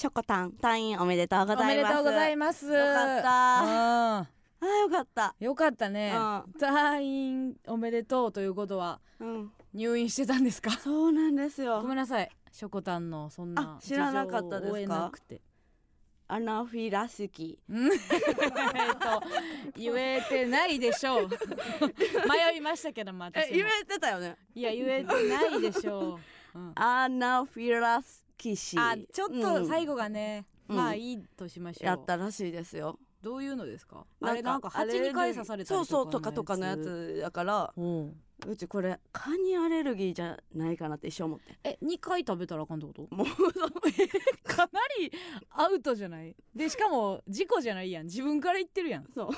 [0.00, 1.76] ショコタン退院おめでとうごおざいます。
[1.76, 2.64] めでとうございます。
[2.64, 4.18] よかった。
[4.20, 4.26] あ
[4.82, 5.34] よかった。
[5.38, 6.14] ーよかったね。
[6.16, 6.16] う
[6.58, 9.52] 退院おめでとうということはうん。
[9.74, 10.70] 入院してたんですか？
[10.70, 11.82] そうなんですよ。
[11.82, 12.30] ごめんなさい。
[12.50, 15.12] ショコタンのそんなあ知らなかったですか？
[16.28, 17.92] アナフィラスキうん。
[17.92, 19.22] えっと
[19.76, 21.28] 言えてないでしょう。
[22.26, 23.56] 迷いましたけどもえ私も。
[23.56, 24.38] 言えてたよね。
[24.54, 26.18] いや言えてないでしょ
[26.54, 26.72] う、うん。
[26.74, 30.76] アナフィラスキシあちょっと最後後がね、うん。
[30.76, 31.86] まあいいとしましょう。
[31.86, 32.98] やったらしいですよ。
[33.22, 34.06] どういうのですか？
[34.22, 38.16] あれなんか蜂に返さされたそうそうとかとかのやつだからうん。
[38.46, 41.58] うちこれカニアレルギーじゃないかなって一生思って。
[41.64, 43.14] え二回食べたらあかんってこと？
[43.14, 43.26] もう
[44.48, 45.12] かなり
[45.50, 46.34] アウトじゃない？
[46.54, 48.06] でしかも事故じゃないやん。
[48.06, 49.06] 自分から言ってるやん。
[49.14, 49.30] そう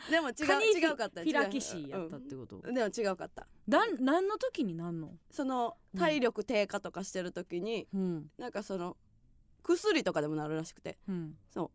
[0.10, 2.74] でも違う違うかったフィラキシーやったってこと、うん。
[2.74, 3.46] でも違うかった。
[3.68, 5.12] だん何の時になんの？
[5.30, 8.30] その体力低下とかしてる時に、うん。
[8.38, 8.96] なんかその
[9.62, 10.98] 薬とかでもなるらしくて。
[11.08, 11.36] うん。
[11.50, 11.70] そう。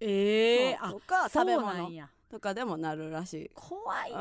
[0.00, 1.00] ええあそう。
[1.00, 1.88] とか食べ物
[2.28, 3.50] とかでもなるらしい。
[3.54, 4.16] 怖いね。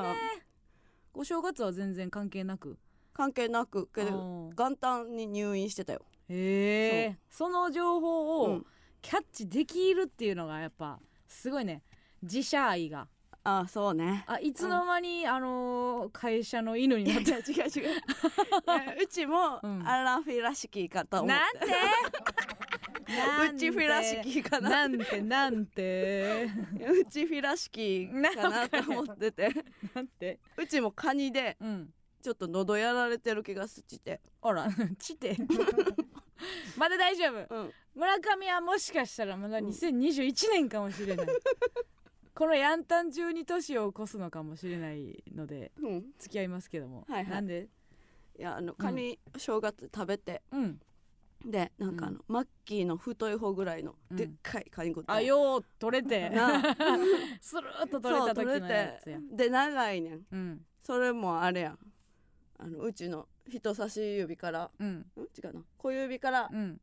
[1.16, 1.22] うん。
[1.22, 2.78] お正月は全然関係なく？
[3.14, 4.56] 関係なくけどうん。
[4.56, 6.06] 元旦に入院してたよ。
[6.28, 8.66] へえその情報をうん。
[9.02, 11.84] キャッチできるっていうのがやっぱすごいね。
[12.22, 13.08] 自社愛が
[13.44, 14.24] あそうね。
[14.28, 17.70] あいつの間に、あのー会社の犬になっ違う違う。
[17.70, 19.88] 違ううちもうん。
[19.88, 21.60] アラフィラ式かと思っなんて。
[21.60, 21.68] て
[23.16, 24.70] なんうちフィラ式かな。
[24.70, 26.50] なんてなんて？
[27.02, 29.50] うちフィラ式かなと思ってて。
[29.96, 30.40] なんて？
[30.58, 31.94] うちもカニでうん。
[32.22, 34.20] ちょっと喉やられてる気がして。
[34.42, 34.68] あら
[35.00, 35.38] ちて？
[36.78, 37.56] まだ大丈夫？
[37.56, 37.74] うん。
[37.96, 41.28] 村上はもしかしたらまだ2021年かもしれない、
[42.40, 46.06] このヤンタン中に年を越すのかもしれないのでうん。
[46.18, 47.32] 付き合いますけども、はいはい。
[47.32, 47.68] なんで？
[48.40, 50.42] いやあのカニ正月食べて。
[50.54, 50.80] うん。
[51.46, 54.16] でなんかあのマッキーの太い方ぐらいのうん。
[54.16, 56.30] でっかいカニ食ってあよう取れて。
[56.32, 56.62] な
[57.42, 59.00] スルーっと取れた時のやつや。
[59.04, 59.36] そう取れて。
[59.44, 60.26] で長いねん。
[60.32, 60.66] うん。
[60.82, 61.80] それもあれやん。
[62.58, 64.72] あのうちの人差し指から。
[64.80, 64.88] うん。
[64.88, 65.06] ん？
[65.18, 65.66] 違うな。
[65.78, 66.50] 小指から。
[66.50, 66.80] うん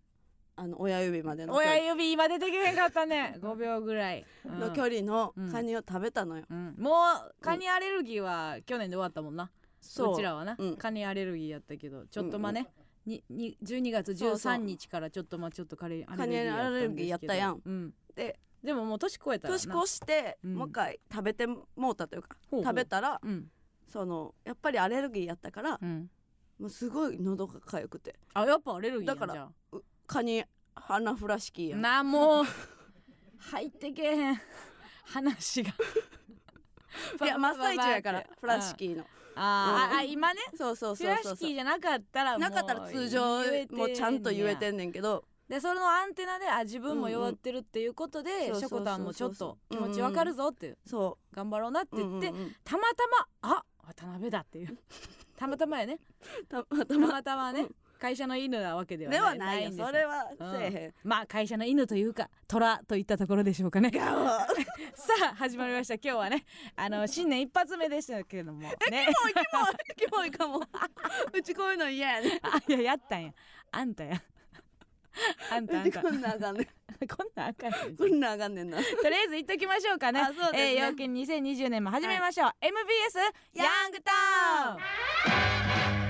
[0.59, 3.37] あの親指までの親指今出てけへんかったね。
[3.41, 4.59] 5秒ぐらい、うん。
[4.59, 6.75] の距離のうんカニを食べたのよ、うん。
[6.79, 6.93] も
[7.29, 9.51] うカニアレルギーは去年で終わったもんな、
[9.83, 10.17] そう。
[10.17, 10.77] ちらはな、うん。
[10.77, 12.67] カニアレルギーやったけどちょっとまあね、
[13.05, 14.53] にに12月そうそう。
[14.55, 16.17] 13日からちょっとまあちょっとカニア
[16.71, 17.61] レルギーやったやん。
[17.63, 20.55] うん、ででももう年越えた年越して、うん。
[20.55, 23.51] もう一回食べてもうたというか食べたらうん。
[23.89, 26.11] そのやっぱりアレルギーやったからうん。
[26.59, 28.19] もうすごい喉が痒くて。
[28.33, 29.49] あやっぱアレルギーだからじゃ
[30.07, 30.45] カニ
[30.75, 32.45] 鼻フラ式やあなあもう。
[33.39, 34.41] 入ってけへん。
[35.05, 35.73] 話が。
[37.25, 39.05] いや真っ最中やからフラ式の。
[39.35, 40.03] ああ。
[40.03, 40.41] 今ね。
[40.57, 41.33] そうそうフラそうそう。
[41.33, 45.25] そうシキじゃなかったらなかったら通常もうちゃんと言えてんねんけど。
[45.49, 53.07] でそのアンテナであ自分も弱ってるっていうことで、うんうんショコタンもちょっと気持ちわかるぞっていう、そ頑張ろうなってう言って、うんうんうんたまた
[53.43, 54.77] まあ渡辺だっていう。
[55.37, 56.01] たまたまやね。
[56.49, 56.87] たま。
[56.87, 57.69] たまたまね
[57.99, 60.95] 会社の犬なわけではないではないよそれはうんせえへん。
[61.05, 63.91] まあ会社の犬というか虎といったところでしょうかね。
[64.95, 65.95] さあ始まりました。
[65.95, 66.45] 今日はね
[66.77, 68.61] あの新年一発目でしたけれども。
[68.61, 68.73] ね。
[69.97, 70.61] キモいかも
[71.33, 73.33] うちこういうの嫌やねあいややったんや。
[73.73, 74.23] あんたや。
[75.51, 76.03] あんたあんた。
[76.03, 76.67] こんなんあかんねん。
[77.09, 77.97] こんなんあかんねん。
[77.97, 78.79] こんなんあかんねんな。
[78.79, 80.21] とりあえず言っときましょうかね。
[80.21, 80.73] あそうですね。
[80.75, 82.51] えー、陽気2020年も始めましょう。
[82.61, 83.19] MBS
[83.55, 84.13] ヤングタ
[86.01, 86.06] ウン。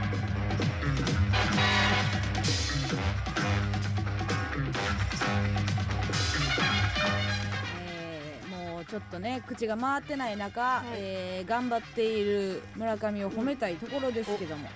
[8.96, 10.84] ちょっとね口が回ってない中、い。
[10.94, 14.70] えー頑張っている村上を褒めたいところですけども、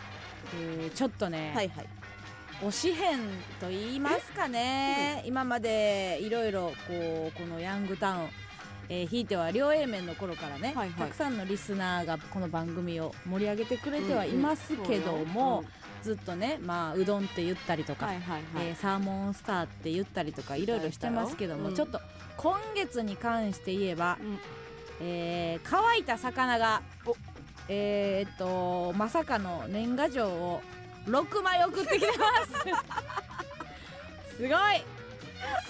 [0.54, 1.86] えーちょっとね、はいはい。
[2.60, 3.19] 推し変
[3.60, 8.28] と言いますかね、今までいろいろこうこのヤングタウン、
[8.91, 10.91] えーひいては両 A 面の頃からね、はいはい。
[10.91, 15.64] たくさんのリスナーがこの番組を盛り上げてくれてはいますけども、
[16.03, 18.66] ずっとね、まあ、うどんって言ったりとか、はいはいはい。
[18.69, 21.75] えーサーモンスターって言ったりとかいろいろしてますけども、うん。
[21.75, 22.00] ちょっと
[22.37, 24.38] 今月に関して言えば、うん。
[25.02, 26.82] えー乾いた魚が
[27.69, 30.61] えーっとまさかの年賀状を
[31.06, 32.14] 6枚送ってきてま
[34.31, 34.37] す。
[34.37, 34.50] すごい。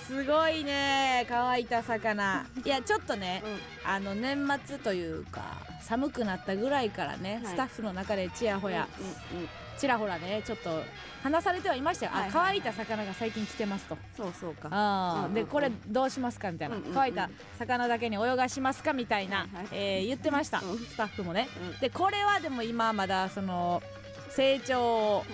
[0.07, 2.45] すごいね乾いた魚。
[2.65, 3.43] いやちょっとね
[3.85, 5.43] あの年末というか
[5.83, 7.53] 寒くなったぐらいからね、はい。
[7.53, 10.83] スタッフの中でちやほや、うんうんうんちらほらねちょっと
[11.23, 12.31] 話されてはいましたよ、はいはい。
[12.31, 13.97] あ乾いた魚が最近来てますと。
[14.17, 14.69] そうそうか。
[14.71, 15.35] あーうんうんうん。
[15.35, 19.67] でこれどうしますかみたいな、うんうんうん乾いた魚だけに泳がしますかみたいな、はいはい。
[19.73, 20.79] えー言ってました、うん。
[20.79, 21.49] スタッフもね。
[21.73, 21.79] うん。
[21.79, 23.83] でこれはでも今まだその
[24.31, 25.25] 成長を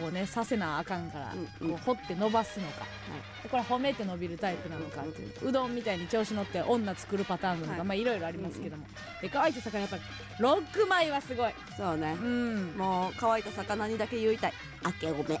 [0.00, 1.78] こうねさせなあかんから、うんうん。
[1.78, 2.84] こう掘って伸ばすのか、
[3.42, 5.02] でこれ褒めて伸びるタイプなのか。
[5.02, 7.88] っていう、うどんみたいに調子乗って女作るパターンなのか、はい。
[7.88, 8.86] まあいろいろありますけども、
[9.20, 10.02] で乾いた魚やっぱり
[10.40, 11.52] 6枚はすごい。
[11.76, 12.16] そうね。
[12.20, 12.74] うん。
[12.76, 14.52] もう乾いた魚にだけ言いたい。
[14.82, 15.40] あけおめ。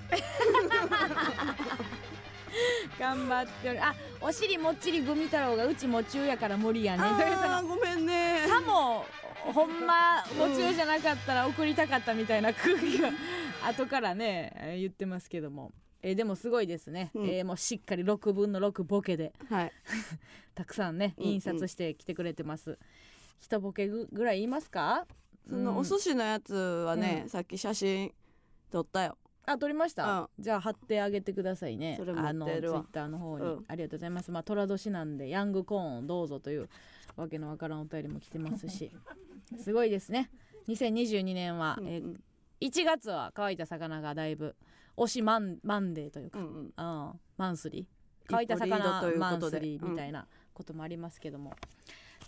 [2.98, 7.02] 頑張っておるあお尻もっちりグミ太郎がうちも中やから無理やね。
[7.02, 8.46] いうそのあーごめんね。
[8.46, 9.04] さも
[9.34, 13.10] ほんまもちろじゃなかったら送りたかったみたいな空気が
[13.68, 15.72] 後からねえー言ってますけども、
[16.02, 17.26] えーでもすごいですね、うん。
[17.26, 19.32] えーもうしっかり6分の6ボケで。
[19.48, 19.72] はい。
[20.54, 21.30] たくさんねうんうん。
[21.32, 22.78] 印刷してきてくれてます、
[23.40, 25.06] 一ボケぐぐらい言いますか？
[25.48, 27.28] そのお寿司のやつはね、うん。
[27.28, 28.12] さっき写真
[28.70, 29.18] 撮ったよ。
[29.46, 30.42] あ撮りました、うん。
[30.42, 31.96] じゃあ貼ってあげてくださいね。
[31.98, 33.64] それ持ってあのツイッターの方に、うん。
[33.68, 34.30] ありがとうございます。
[34.30, 36.68] まあ寅年なんでヤングコーンをどうぞという
[37.16, 38.90] わけのわからんお便りも来てますし。
[39.58, 40.30] すごいですね。
[40.68, 42.02] 2022年は、え
[42.64, 44.56] 1月は乾いた魚がだいぶ
[44.96, 46.54] 推しマンマンデーというか、うんうん。
[46.54, 47.84] うんマンスリー。
[48.26, 51.54] 乾いた魚ドというマンスリーみたいなこともありますけども、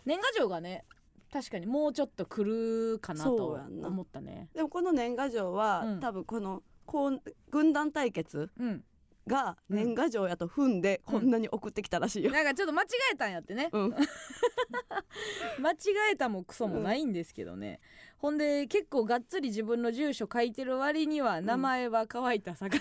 [0.04, 0.84] 年賀状がね
[1.32, 4.50] 確かにもうちょっと来るかなそと思ったね。
[4.54, 6.00] でもこの年賀状は、うん。
[6.00, 8.84] 多分このこう軍団対決うん。
[9.26, 13.70] が年賀状やと踏んで、こんなに送ってきたらしいよ、なんかちょっと間違えたんやってね。
[13.72, 13.94] うん、
[15.58, 15.76] 間違
[16.12, 17.80] えたもクソもないんですけどね、
[18.18, 22.80] ほんで結構がっつり自分の住所書いてる割には名前は乾いた魚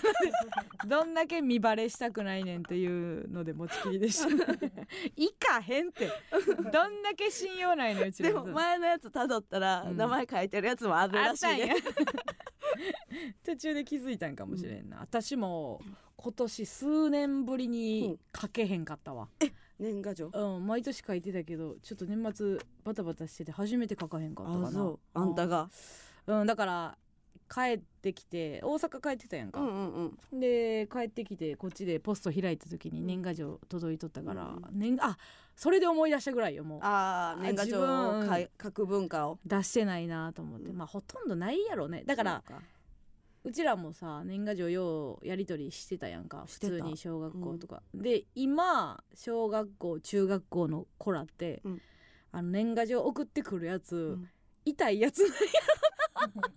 [0.88, 4.28] どんだけ見バレしたくないねんっていうので持ちきりでした。
[5.16, 6.10] いかへんって。
[6.72, 11.74] どんだけ信用ないのうちらでも前のやつたどったら、うん名前書いてるやつもあるあらしいね。
[13.44, 15.80] 途中で気づいたんかもしれんな、私も
[16.16, 19.28] 今年数年ぶりに書けへんかったわ、
[19.78, 20.30] 年賀状？
[20.32, 24.68] うん、毎年書いてたけどちょっと年末バタバタしてて初めて書かへんかったかな。
[24.68, 24.98] あそう。
[25.14, 25.68] あんたが？
[26.26, 26.98] うん、だから
[27.48, 30.40] 帰ってきて大阪帰ってたやんか、うんうんうん。
[30.40, 35.16] で帰ってきてこっちでポスト開いた時に年賀状届いとったから、うん年あ
[35.54, 36.80] それで思い出したぐらいよもう。
[36.82, 38.24] ああ年賀状を
[38.62, 39.38] 書く文化を。
[39.46, 40.76] 出してないなと思って、うん。
[40.76, 42.02] まあほとんどないやろね。
[42.04, 42.62] だからそうか
[43.46, 46.46] うちらもさ年賀状ようやり取りしてたやんか。
[46.48, 51.82] 普通に小学校とか、で今小学校中学校の子らって、うん。
[52.32, 54.28] あの年賀状送ってくるやつ、ん。
[54.64, 55.36] 痛いやつなんや
[56.26, 56.50] ろな。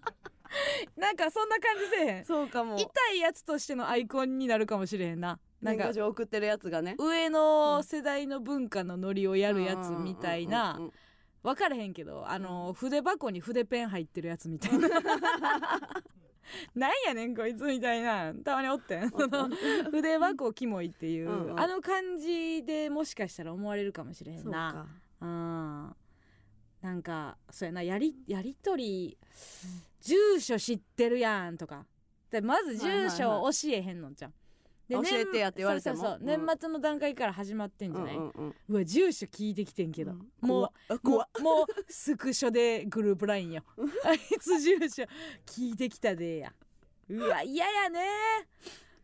[0.98, 2.26] なんかそんな感じせえへん。
[2.26, 2.76] そうかも。
[2.76, 5.40] 痛いやつとしてのアイコンになるかもしれへんな。
[5.62, 6.96] なん年か賀状送ってるやつがね。
[6.98, 10.72] 上の世代の文化のノリをやるやつみたいな。
[10.72, 10.94] うんうんうん
[11.42, 14.90] 分からへんけどあの筆箱に筆ペン入ってるやつみたいな
[16.76, 18.34] なんやねんこいつみたいな。
[18.34, 19.10] たまにおってん。
[19.10, 21.60] 筆箱キモいっていう、うんうん。
[21.60, 24.88] あの感じでもしかしたら思われるかもしれへんな。
[25.20, 25.26] か。
[25.26, 25.96] うん。
[26.82, 27.84] なんかそうやな。
[27.84, 29.18] やりやり取り
[30.02, 31.86] 住所知ってるやんとか。
[32.32, 34.38] でまず住所を教えへんのじゃん、で
[34.90, 35.98] 教えてやって言われても。
[35.98, 38.56] そうそう年末の段階から始まってんじゃない、ううんうん。
[38.70, 40.48] うんわ住所聞いてきてんけど、うん。
[40.48, 43.64] もうもうもうスクショでグループラインよ
[44.06, 45.04] あいつ住所
[45.46, 46.54] 聞いてきたでや。
[47.10, 48.02] うわ嫌やね。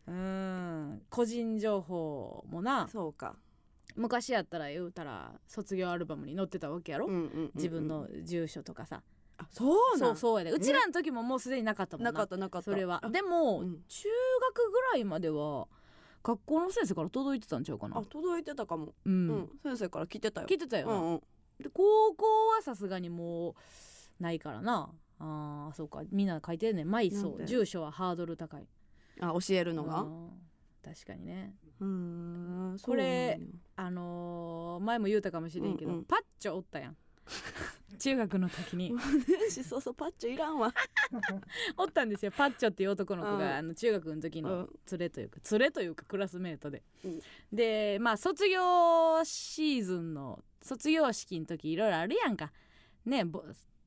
[0.06, 1.02] うん。
[1.10, 2.88] 個人情報もな。
[2.88, 3.36] そうか。
[3.96, 7.50] 昔やったら言うたら卒業アルバムに載ってたわけやろ、うんうんうんうん。
[7.54, 9.02] 自分の住所とかさ、
[9.38, 10.10] あそうなん。
[10.10, 10.52] そうそうやで。
[10.52, 12.12] うちらの時ももうすでになかったもんな。
[12.12, 12.70] なかったなかった。
[12.70, 13.04] それは。
[13.04, 14.08] あでも、うん中
[14.54, 15.68] 学ぐらいまでは
[16.26, 17.98] 学校の先生から届いてたんちゃうかな？
[17.98, 18.86] あ届いてたかも。
[18.86, 20.48] う、うんん先生から来てたよ。
[20.48, 21.20] 聞いてたよな、うんうん。
[21.62, 22.24] で高校
[22.56, 23.54] はさすがにもう
[24.18, 24.90] ないからな。
[25.20, 26.02] あーそうか。
[26.10, 26.90] みんな書いてんねん。
[26.90, 28.66] まあいいそなんでう住所はハードル高い。
[29.20, 30.00] あ教えるのが？
[30.00, 30.30] うん。
[30.84, 31.54] 確かにね。
[31.78, 33.38] うーんこれ
[33.76, 36.04] あのー前も言うたかもしれんけど、うんうん。
[36.04, 36.96] パッチョおったやん
[37.98, 38.92] 中学の時に。
[39.50, 40.72] しそうそうパッチョいらんわ。
[41.76, 42.30] おったんですよ。
[42.30, 43.42] パッチョっていう男の子が、うん。
[43.42, 44.70] あの中学の時のうん。
[44.90, 47.20] 連れというか連れというかクラスメートで、うん。
[47.52, 52.52] でまあ卒業シーズンの卒業式の時いろいろあるやんか。
[53.04, 53.42] ねぼ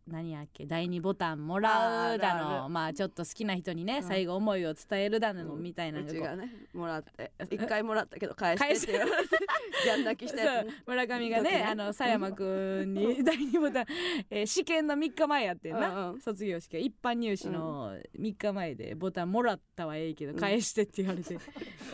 [0.10, 2.70] 何やっけ第2ボタンもらうだの。
[2.70, 4.08] まあちょっと好きな人にね、うん。
[4.08, 9.38] 最後思いを伝えるだのみたいなうのうちがねもらって一回もらったけど返してって言われて。
[9.84, 13.86] ギャン泣きしたやつ村上がねあの佐山くんに第2ボタン、
[14.30, 16.22] えー試験の3日前やってんな、うんうん。
[16.22, 16.74] 卒業式。
[16.74, 20.40] が一般入試の3日前でボタンもらったはええけどうん。
[20.40, 21.38] 返してって言われて、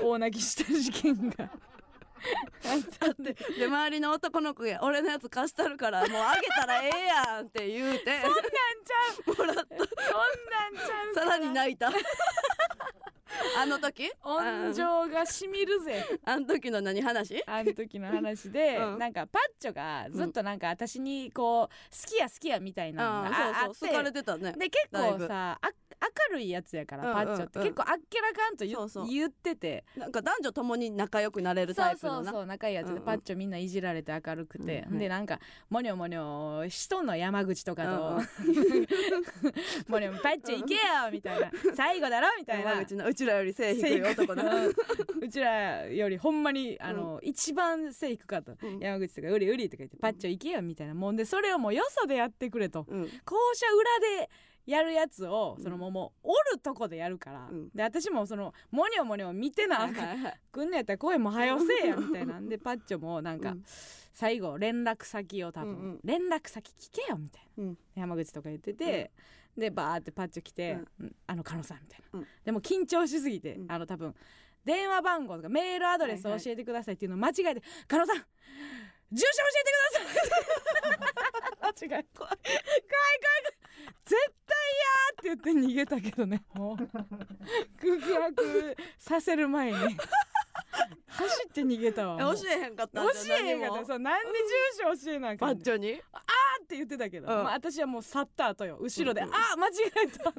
[0.01, 1.49] 大泣きした事件が
[2.65, 7.05] あったんでで周りの男の子が俺のやつ貸したるからもうあげたらええ
[7.35, 8.21] やんって言うて。
[8.21, 8.43] そんなん
[8.83, 9.35] ちゃう。
[9.35, 9.85] もらったそんなん
[10.73, 11.91] ちゃうさらに泣いた。
[13.57, 14.09] あの時？
[14.23, 16.05] 温情がしみるぜ。
[16.23, 17.43] あの時の何話？
[17.45, 18.99] あの時の話で、うん。
[18.99, 25.67] なんかパッチョがずっとなんか私にこう好きや好きやみたいなのあがああそうそう好かれてたねで結構さあ
[26.31, 29.07] 明るいやつやから、うんうんパッチョって結構あっけらかんと言そうそう。
[29.07, 29.85] 言ってて。
[29.95, 33.03] なんか男女ともに仲良くなれるそうそタイプのなうそう仲いいやつで、うんうん。
[33.03, 38.25] パッチョみんないじられて明るくて、うんうんでなんかモニョモニョしとんの山口とかと、うんうん
[39.87, 40.79] モニョパッチョ行けよ
[41.11, 44.73] みたいな最後だろみたいな山口のうちらより背低い男なうん
[45.21, 54.29] うちらよりほんまにあの、一番背低かった、うん山口とか「うりうり」とか言って「パッチョ行けよ」みたいなもんでそれをもうよそでやってくれとうん校舎裏で
[54.65, 57.69] やるやつをそのもうもうおるとこでやるから、うん。
[57.73, 60.39] で私もそのモニョモニョ見てなあかんはいはい。
[60.51, 63.63] くんのやったら声もはよせえやみたいなんでパッチョもなんか、うん。
[64.13, 65.99] 最後連絡先を多分、うんうん。
[66.03, 67.77] 連絡先聞けよみたいな、うん。
[67.95, 69.11] 山口とか言ってて、
[69.55, 71.15] でバーってパッチョ来て「うん。
[71.27, 72.27] あの狩野さん」みたいな、うん。
[72.43, 73.71] でも緊張しすぎて、うん。
[73.71, 74.15] あの多分
[74.65, 78.25] 電話番号とかメールアドレスをはいはい教えてくださいっていうのを間違えて「狩野さん
[79.11, 81.85] 住所教えてください。
[81.89, 83.64] 間違え 怖い怖い怖い怖い
[84.05, 84.15] 絶
[84.45, 84.57] 対
[85.29, 86.43] やーって言って逃げたけどね。
[86.53, 86.77] もう。
[86.77, 86.87] 空
[87.97, 89.77] 気悪させる前に。
[91.07, 93.85] 走って逃げたわ教えへんかった教んじゃえへんかった。
[93.85, 94.29] そうなんで
[94.77, 95.57] 住所教えなあかんねん。
[95.57, 96.01] パッチョに？
[96.11, 97.33] あーって言ってたけど、うん。
[97.43, 98.77] まあ、私はもう去った後よ。
[98.81, 99.71] 後ろで、うんうんあー間違
[100.05, 100.33] えた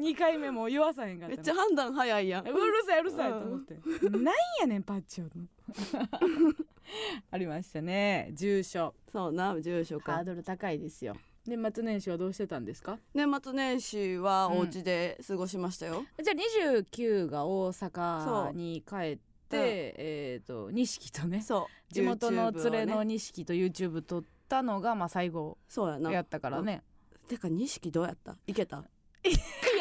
[0.00, 2.46] 2回目もう言わさへんかっためっちゃ判断早いやん。
[2.46, 3.74] うるさいうるさいと思って、
[4.10, 4.24] なん
[4.60, 5.30] やねんパッチョ
[7.30, 8.30] ありましたね。
[8.34, 8.94] 住所。
[9.10, 10.14] そうな住所か。
[10.14, 12.98] ハードル高いですよ年末年始はどうしてたんですか？
[13.14, 19.18] 年末年始はお家で過ごしましたよ、じゃあ29が大阪に帰っ
[19.48, 19.60] て、うん。
[19.98, 21.92] えっ、と錦とねそう。
[21.92, 26.12] 地元の連れの錦と YouTube 撮ったのがまあ最後そうやな。
[26.12, 26.82] やったからね、
[27.28, 28.36] てか錦どうやった？
[28.46, 28.84] いけた？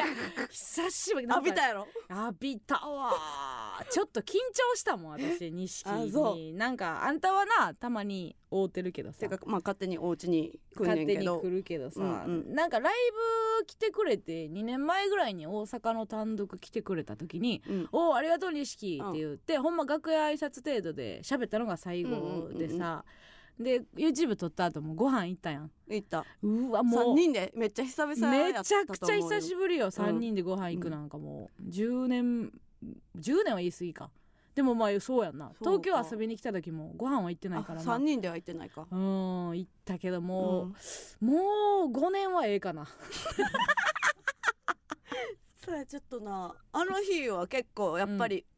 [0.50, 1.28] 久しぶり。
[1.28, 1.88] 浴びたやろ？
[2.10, 3.14] 浴びたわ
[3.90, 5.90] ちょっと緊張したもん私錦
[6.36, 6.54] に。
[6.54, 9.20] なんかあんたはなたまに会うてるけどさ。
[9.20, 11.40] てかまあ勝手にお家に来んね勝んけど。
[11.40, 12.94] 手に来るけどさ、うんうなんかライ
[13.60, 23.06] ブ来てくれて2年前ぐらいに大阪の単独来てくれた時にうん「おおありがとう錦」って言って、ほんま楽屋挨拶程度で喋ったのが最後でさ、
[23.60, 25.72] で YouTube 撮った後もご飯行ったやん。
[25.88, 26.26] 行った。
[26.42, 27.14] うわもう。
[27.14, 31.70] 3人でめっちゃ久々めやったちゃくちゃ久しぶりよ3人でご飯行くなんかもう。
[31.70, 32.52] 10年
[33.18, 34.10] 10年は言い過ぎか。
[34.56, 35.52] でもまあそうやんな。
[35.60, 38.86] 東京遊びに来た時もご飯は行ってないからあな3人では行ってないか。
[38.92, 40.74] うん行ったけども
[41.22, 41.30] う、うん。
[41.30, 42.88] もう5年はええかな。
[45.64, 48.51] そうやちょっとなあの日は結構やっぱり、あ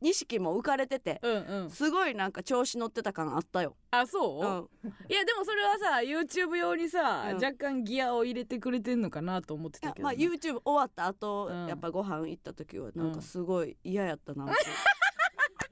[0.00, 1.70] 錦も浮かれててうんうん。
[1.70, 4.86] すごいなんか調子乗ってた感あったよ、あそう？
[4.86, 7.34] う、ん、いやでもそれはさ YouTube 用にさ、うん。
[7.36, 11.66] 若干ギアを入れてくれてんのかなと思っていやたけどな、まあ YouTube 終わった後、うん。
[11.66, 14.54] やっぱご飯行った時はなんかすごい嫌やったなって、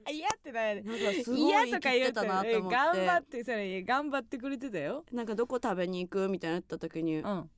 [0.05, 0.81] あ 嫌ってないね。
[0.81, 2.75] なんかすごい嫌とか言うとたなと思って。
[2.75, 5.05] 頑張ってそれ頑張ってくれてたよ。
[5.11, 7.49] なんかどこ食べに行くみたいなやった時に「うん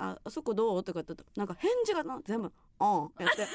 [0.00, 3.46] ああそこどう?」とか言ったらなんか返事がな全部「オン」やって。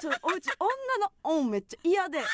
[0.00, 2.24] ちょおうち女の「オン」めっちゃ嫌で。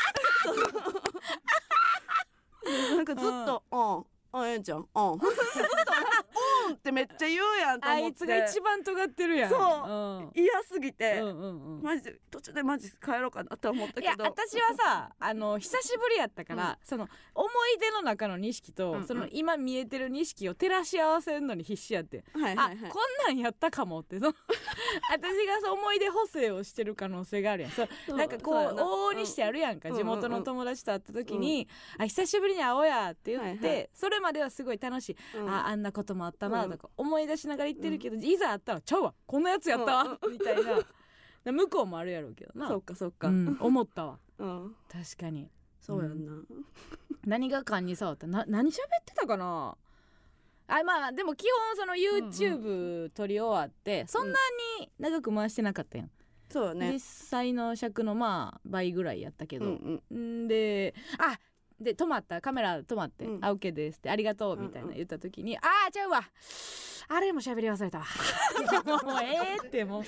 [2.96, 5.36] なんかずっと「オン」あえちゃん「オン」ずっと
[6.68, 8.12] 「オン」ってめっちゃ言うやんとあ思って。
[8.12, 9.50] いつが一番尖ってるやん。
[9.50, 10.38] そう。
[10.38, 11.76] 嫌すぎて、うん、うんうん。
[11.76, 19.06] うんマジで途中でマジ帰ろうかなと思ったいやけど私はさあの久しぶりやったから、その思い出の中の錦と、うんうん。
[19.06, 22.76] その今見えてる錦を照らし合わせるのに必死やって、はいはいはい。
[22.84, 24.18] あこんなんやったかもって。
[24.18, 24.34] その
[25.10, 27.72] 私がそう思い出補正をしてる可能性があるやん。
[27.72, 28.82] そうそうなんかこそうやな。
[28.82, 31.66] う往々にしてあるやんか、うん地元の友達と会った時に
[31.98, 33.90] 「あ久しぶりに会おうや」って言って、はいはい。
[33.94, 35.48] それまではすごい楽しい、うん。
[35.48, 40.80] ああんなこともあったなとか思い出しながら言ってるけど、いざ会ったら「ちゃうわこんなやつやったわ」みたいな。
[41.52, 42.68] 向こうもあるやろうけどな。
[42.68, 44.18] そっかそっか、うん、思ったわ。
[44.38, 44.76] うん。
[44.92, 45.50] 確かに。
[45.80, 46.32] そうやんな、
[47.24, 48.26] 何が勘に触った？
[48.26, 49.76] な何喋ってたかな？
[50.66, 54.38] あまあでも基本その YouTube 撮り終わって、そんな
[54.80, 56.10] に長く回してなかったやん、
[56.50, 56.92] そうよね。
[56.92, 60.44] 実際の尺のまあ倍ぐらいやったけうんど、うん。
[60.44, 61.38] んであ
[61.80, 62.40] で止まった。
[62.40, 64.90] カメラ止まって「うんあ OK です」って「ありがとう」みたいうんうん。
[64.92, 66.22] な言った時に「ああちゃうわ。
[67.10, 68.04] あれも喋り忘れたわ」
[69.04, 70.02] もうええってもう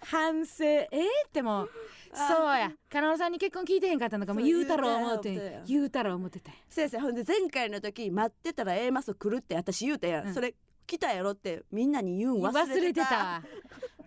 [0.00, 0.64] 反省。
[0.64, 1.70] ええってもう
[2.12, 2.72] そうや。
[2.90, 10.34] 加納さんに結婚聞いてへんかったのかも言うたろう思うて言うたろう思ってた先生ほんで前回の時待ってたら A マス来るって私言うたやん、うん。
[10.34, 10.54] それ
[10.86, 13.42] 来たやろってみんなに言うん忘忘れてた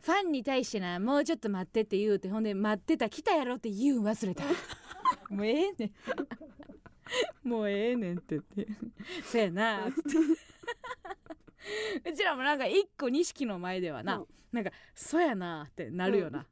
[0.02, 4.44] ファンに対してなもうちょっと待ってって言うてほんで待ってた来たやろって言うん忘れた。
[5.30, 5.92] もうええねん
[7.44, 8.68] もうええねんって言って。
[9.24, 9.88] そやな。
[9.88, 10.00] っ て
[12.10, 14.28] うちらもなんか一個錦の前ではな、うん。
[14.52, 16.46] なんかそやなってなるよな、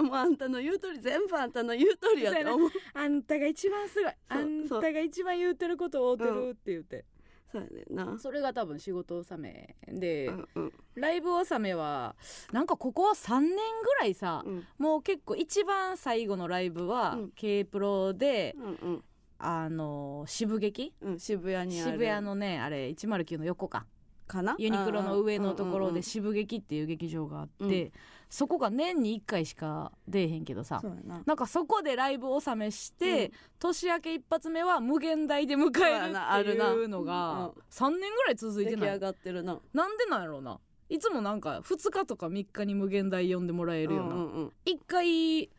[0.00, 2.70] もうあんたの言う通り全部あんたの言う通りやと思う。
[2.94, 4.12] あんたが一番すごい。
[4.28, 7.04] あんたが一番言うてることを合うてうんるって言って、
[7.52, 8.18] そうやねんな。
[8.18, 10.72] それが多分仕事納めで、うんうん。
[10.94, 12.16] ライブ納めは
[12.52, 14.66] なんかここ3年ぐらいさ、うん。
[14.78, 17.30] もう結構一番最後のライブは、うん。
[17.32, 19.04] K プロでうん
[19.40, 20.94] あの渋劇？
[21.00, 21.92] うん渋谷にある。
[21.92, 23.86] 渋谷のねあれ109の横か。
[24.26, 24.54] かな？
[24.58, 26.02] ユニクロの上のところでうんうんうん。
[26.02, 27.92] 渋劇っていう劇場があって、うん。
[28.28, 31.22] そこが年に1回しか出えへんけどさな。
[31.26, 33.32] なんかそこでライブ納めして、うん。
[33.58, 38.80] 年明け一発目は無限大で迎えるっていうのが3年ぐらい続いてない？
[38.80, 39.58] 出来上がってるな。
[39.72, 40.60] なんでなんやろうな。
[40.88, 44.52] いつもなんか2日とか3日に無限大呼んでもらえるような、うんうんうん。
[44.64, 45.50] 一回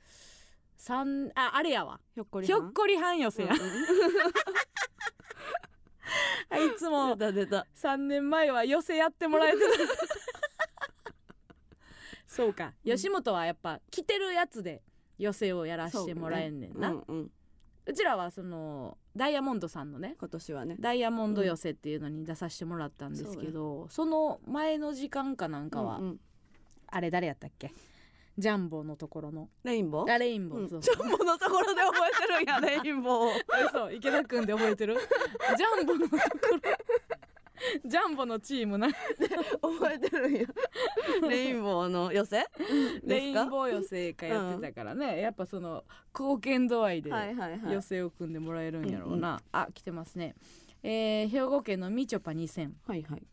[0.82, 2.00] 三ああれやわ。
[2.16, 3.60] ひょっこりひょっこりはん寄せや、うん
[6.50, 7.68] あいつも出た出た。
[7.76, 9.66] 3年前は寄せやってもらえてた。
[12.26, 12.96] そうか、うん。
[12.96, 14.82] 吉本はやっぱ着てるやつで
[15.20, 16.92] 寄せをやらしてもらえんねんな。
[16.92, 17.32] う,、うん
[17.86, 17.94] うん。
[17.94, 20.78] ちらはそのダイヤモンドさんのね今年はね。
[20.80, 26.20] ダイヤモンド寄せっていうのに出させてもらったんですけど、その前の時間かなんかは、うんうん。
[26.88, 27.72] あれ誰やったっけ？
[28.38, 29.50] ジャンボのところの。
[29.64, 30.14] レインボー？
[30.14, 30.70] あレインボー、うん。
[30.70, 33.34] そうジャンボのところで覚えてるんや レインボー。
[33.72, 34.98] そう池田くんで覚えてる？
[35.58, 36.22] ジャンボのところ。
[37.86, 38.88] ジャンボのチームな。
[39.62, 40.48] 覚えてるんや。
[41.30, 42.46] レインボーの寄せ？
[43.04, 45.84] レインーボー寄せかやってたからね、やっぱその
[46.14, 47.74] 貢献度合いではいはいはい。
[47.74, 50.36] 寄せを組んでもらえるんやろうな、うんあ来てますね。
[50.84, 53.24] えー、兵庫県のみちょぱ2000はいはい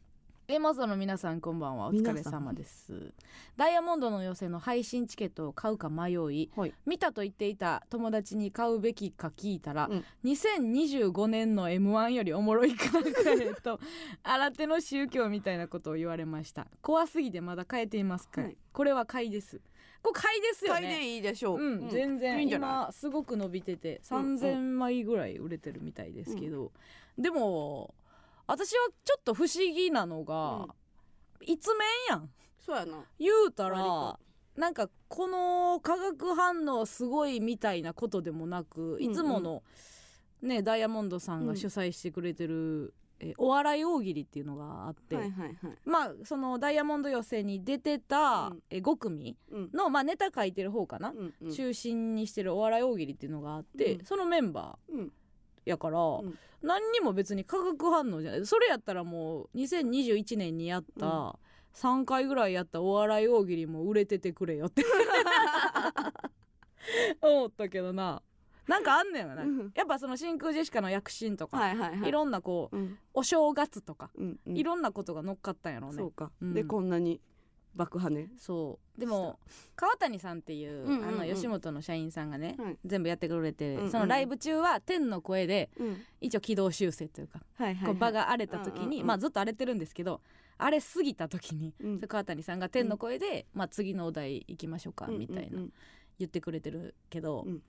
[0.50, 1.88] エマゾの皆さんこんばんは。
[1.88, 3.12] お疲れ様です。
[3.58, 6.50] ダイヤモンドの寄せの配信チケットを買うか迷い。
[6.56, 6.72] はい。
[6.86, 10.04] 見たと言っていた友達に買うべきか聞いたら、うん。
[10.24, 13.78] 2025年の m 1よりおもろい考えと
[14.24, 16.66] 新手の宗教みたいなことを言われました。
[16.80, 18.56] 怖すぎてまだ変えていますか、はい。
[18.72, 19.60] これは買いです。
[20.02, 21.60] これ買いですよ買いでねいいでしょう。
[21.60, 22.84] うん、全いい然んじゃない？
[22.86, 24.34] 今すごく伸びててうんうん。
[24.36, 26.72] 3000枚ぐらい売れてるみたいですけど、
[27.18, 27.92] でも
[28.48, 30.66] 私はちょっと不思議なのが、
[31.42, 32.30] 一面やん。
[32.58, 33.04] そうやな。
[33.18, 34.18] 言うた割らと。
[34.56, 39.62] なんかこの化学反応すごいみたいなことでもなく、うんいつもの
[40.42, 45.56] ねダイヤモンドさんが主催してくれてる、えお笑い大喜利っていうのがあって、はいはいはい。
[45.84, 48.62] まあそのダイヤモンド予選に出てた、うん。
[48.70, 49.70] え5組うん。
[49.72, 51.52] の、まあ、ネタ書いてる方かな、うんうん。
[51.52, 54.04] 中心にしてるお笑い大喜利っていうのがあって、うん。
[54.04, 55.00] そのメンバうん。
[55.04, 55.10] ー
[55.68, 56.38] やから、ん。
[56.62, 58.46] 何にも別に化学反応じゃない。
[58.46, 61.32] それやったらもう2021年にやった、うん。
[61.74, 64.84] 3回ぐらいやったお笑い大喜利も売れててくれよって。
[67.20, 68.22] 思ったけどな。
[68.66, 69.72] なんかあんねんよな、うん。
[69.74, 72.08] やっぱその真空ジェシカの躍進とか、はいはいはい。
[72.08, 72.98] いろんなこううん。
[73.14, 74.56] お正月とか、うんうん。
[74.56, 75.96] いろんなことが乗っかったんやろうね。
[75.98, 76.30] そうか。
[76.40, 76.54] うん。
[76.54, 77.20] でこんなに
[77.74, 78.30] 爆破ね。
[78.38, 79.00] そう。
[79.00, 79.38] でも
[79.76, 81.08] 川谷さんっていう,、うんうんうん。
[81.08, 82.78] あの吉本の社員さんがね、はい。
[82.84, 83.90] 全部やってくれて、うんうん。
[83.90, 86.02] そのライブ中は天の声でうん。
[86.20, 89.06] 一応軌道修正というか、はいはいこう場が荒れた時に、うんうんうん。
[89.06, 90.20] まあずっと荒れてるんですけど
[90.58, 92.00] 荒れすぎた時に、うん。
[92.00, 95.62] 川谷さんが天の声で、まあ、次のお題行きましょうか、みたいな
[96.18, 97.62] 言ってくれてるけど、うん。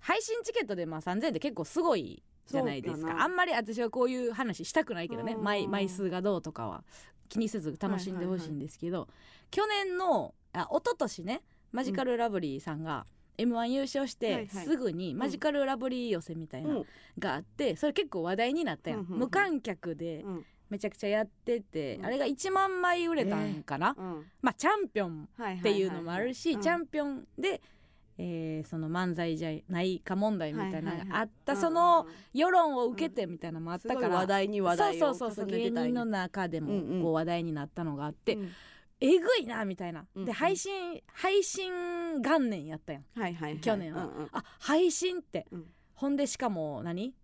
[0.00, 3.22] 配信チケットでまあ3000円って結構すごいじゃないですか。
[3.22, 5.34] あんまり私はこういう話したくないけどね。
[5.34, 5.42] うん。
[5.42, 6.84] 枚枚数がどうとかは
[7.28, 9.08] 気にせず楽しんでほしいんですけど、
[9.50, 13.06] 去年のあ一昨年ねマジカルラブリーさんが
[13.38, 16.86] m 1優勝してすぐにマジカルラブリー寄せみたいなの
[17.18, 19.06] があってそれ結構話題になったやん。
[19.08, 20.46] 無観客でうん。
[20.68, 22.06] めちゃくちゃやっててうん。
[22.06, 23.96] あれが1万枚売れたんかな。
[23.98, 24.26] うん。
[24.40, 26.60] まあチャンピオンっていうのもあるし、うん。
[26.60, 27.60] チャンピオンで、
[28.22, 35.46] えーその漫才じゃないか問題みたいなのがあった、その世論を受けてみたいなのもあったから、すごい話題に話題をそうそうそうそう。
[35.46, 38.50] 芸重ねてたんや人の中でもうんうんこう話題になったのがあって、うん
[39.02, 43.04] えぐいなみたいな、うんうんで配信配信元年やったやん。
[43.18, 44.04] はいはいはい去年は。
[44.04, 44.28] うんうん。
[44.30, 45.64] あ配信って、うん。
[45.94, 47.14] ほんでしかも何？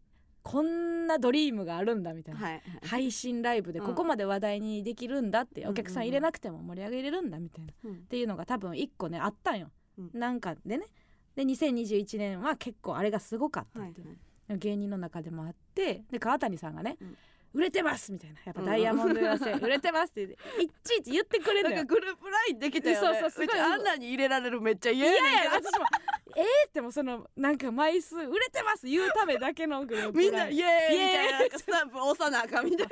[0.43, 2.63] こんなドリームがあるんだみたいな、はいはい。
[2.83, 7.93] 配信ライブでここまで話題にできるんだって、うんお客さん入れなくても盛り上げれるんだみたいな、うん。
[7.93, 9.73] っていうのが多分一個ねあったんよ、うん
[10.13, 10.87] なんかでね。
[11.35, 16.03] で2021年は結構あれがすごかったはいっていう、芸人の中でもあって。
[16.11, 17.17] で川谷さんがね、うん。
[17.55, 18.37] 売れてますみたいな。
[18.45, 20.23] やっぱダイヤモンド寄せ、 売れてますって。
[20.23, 20.29] い
[20.85, 21.77] ちいち言ってくれるのよ。
[21.77, 23.07] なんかグループラインできたよね。
[23.07, 25.85] そうそうすごいあんなに入れられるめっちゃ嫌いやねんけどやいや私も
[26.37, 32.88] えーってもそのなんか枚数売れてます言うためだけのグループみんなイエーイみたいななんかスタンプ押さなあかんみたい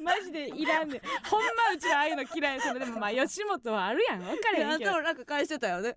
[0.00, 1.00] マジでいらんねん。
[1.28, 4.20] ほんまうちらああいうの嫌いそれでもまあ吉本はあるやん。
[4.20, 5.00] 分かれへんんけど。
[5.02, 5.96] なんか返してたよね。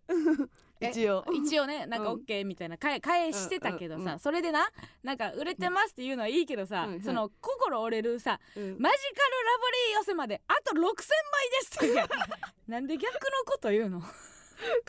[0.81, 1.25] え 一応。
[1.33, 2.21] 一応ねなんかうん。
[2.21, 2.77] OK みたいな。
[2.77, 4.69] 返返してたけどさ、それでな
[5.01, 8.77] なんか売れてますっていうのはいいけどさ、その心折れるさうん。
[8.79, 10.95] マジカルラブリー寄せまであと6000枚で
[11.61, 12.15] すって。
[12.67, 14.03] なんで逆のこと言うの？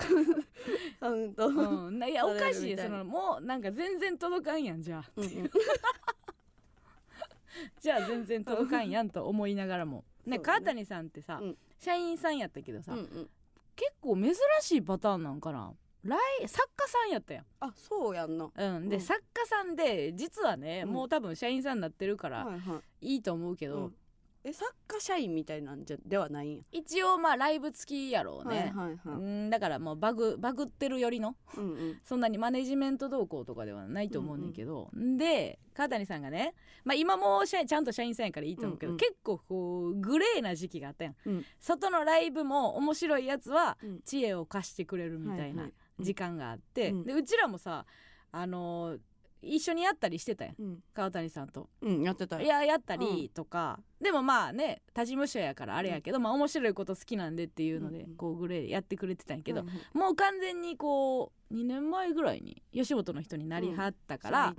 [1.00, 2.02] カウント、うん。
[2.04, 2.76] いやおかしい。
[2.76, 5.10] そのもうなんか全然届かんやんじゃあ。
[5.16, 5.50] うん。
[7.80, 10.04] じゃあ全然届かんやんと思いながらも。
[10.26, 10.38] ね。
[10.38, 11.58] 川谷さんってさ、うん。
[11.78, 13.30] 社員さんやったけどさ、うんうん。
[13.76, 15.72] 結構珍しいパターンなんかな？
[16.04, 18.50] 来作家さんやったやん、あそうやんな。
[18.54, 19.02] うん、で、うん。
[19.02, 20.92] 作家さんで実はね、うん。
[20.92, 23.14] もう多分社員さんになってるからはいはい。
[23.14, 23.96] いいと思うけど、うん
[24.46, 26.62] え作家社員みたいなんじゃではないんや。
[26.70, 29.16] 一応まあライブ付きやろうね、はいはいはい。
[29.16, 32.00] うんだからもうバグバグってるよりのうんうん。
[32.04, 36.54] そんなにマネジメント動向とかではないと思うねんけど、で川谷さんがね、
[36.84, 38.98] まあ、今も社員ちゃんと社員さんやからいいと思うけど、うんうん。
[38.98, 41.44] 結構こうグレーな時期があったやん、うん。
[41.58, 44.00] 外のライブも面白いやつはうん。
[44.04, 45.72] 知恵を貸してくれるみたいなはいはい。
[46.00, 46.04] うん。
[46.04, 47.04] 時間があって、うん。
[47.04, 47.86] でうちらもさ
[48.30, 48.98] あのー
[49.44, 50.54] 一緒にやったりしてたやん。
[50.58, 50.78] うん。
[50.92, 51.68] 川谷さんと。
[51.80, 52.40] うんやってた。
[52.40, 58.16] いややったりとか、でもまあね他事務所やからあれやけど、まあ面白いこと好きなんでっていうので、うんうん。
[58.16, 59.98] こうグレーやってくれてたんやけど、はいはい。
[59.98, 64.54] もう完全にこう2年前ぐらいに吉本の人になりはったから、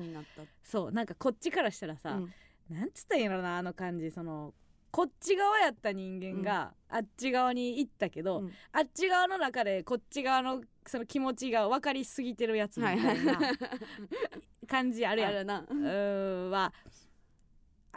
[0.64, 2.34] そうなんかこっちからしたらさ、うん。
[2.76, 4.54] なんつったんやろなあの感じその
[4.90, 8.52] こっち側やった人間があっち側に行ったけど、うん。
[8.72, 13.40] あっち側の中でこっち側のその気持ちが分かりすぎてるやつみたいな
[14.66, 15.30] 感じあるやん。
[15.32, 16.52] あるなうーん。
[16.52, 16.74] は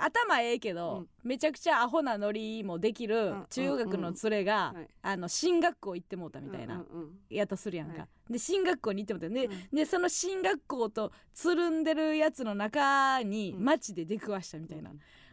[0.00, 3.46] 頭ええけど、めちゃくちゃアホなノリもできるん。
[3.50, 4.88] 中学の連れが、はい。
[5.02, 9.76] あの進学校行ってもうたみたいな、うんうんうんやとするやんか、はで進学校に行ってもうたで,、うん。
[9.76, 13.64] でその進学校とつるんでるやつの中にうん。
[13.64, 14.90] 街で出くわしたみたいな、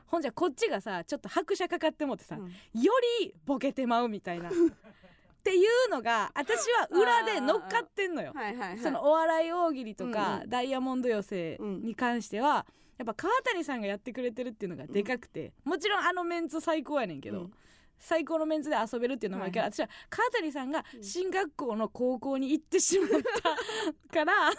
[0.07, 2.81] ほんじゃこっちがさちょっと拍車かかってもってさ、うん。
[2.81, 4.49] よりボケてまうみたいな
[5.45, 8.31] っていうのが私は裏で乗っかってんのよ。
[8.33, 12.65] はいはいはいそのお笑い大喜利とか、うんうダイヤモンド寄せに関しては、
[12.97, 17.51] やっぱ川谷さんがやってくれてるっていうのがでかくて、もちろんあのメンツ最高やねんけど、うん。
[17.99, 21.03] 最高のメンツで遊べるっていうのもあるけど、はい私は川谷さんがうん。
[21.03, 24.51] 進学校の高校に行ってしまったから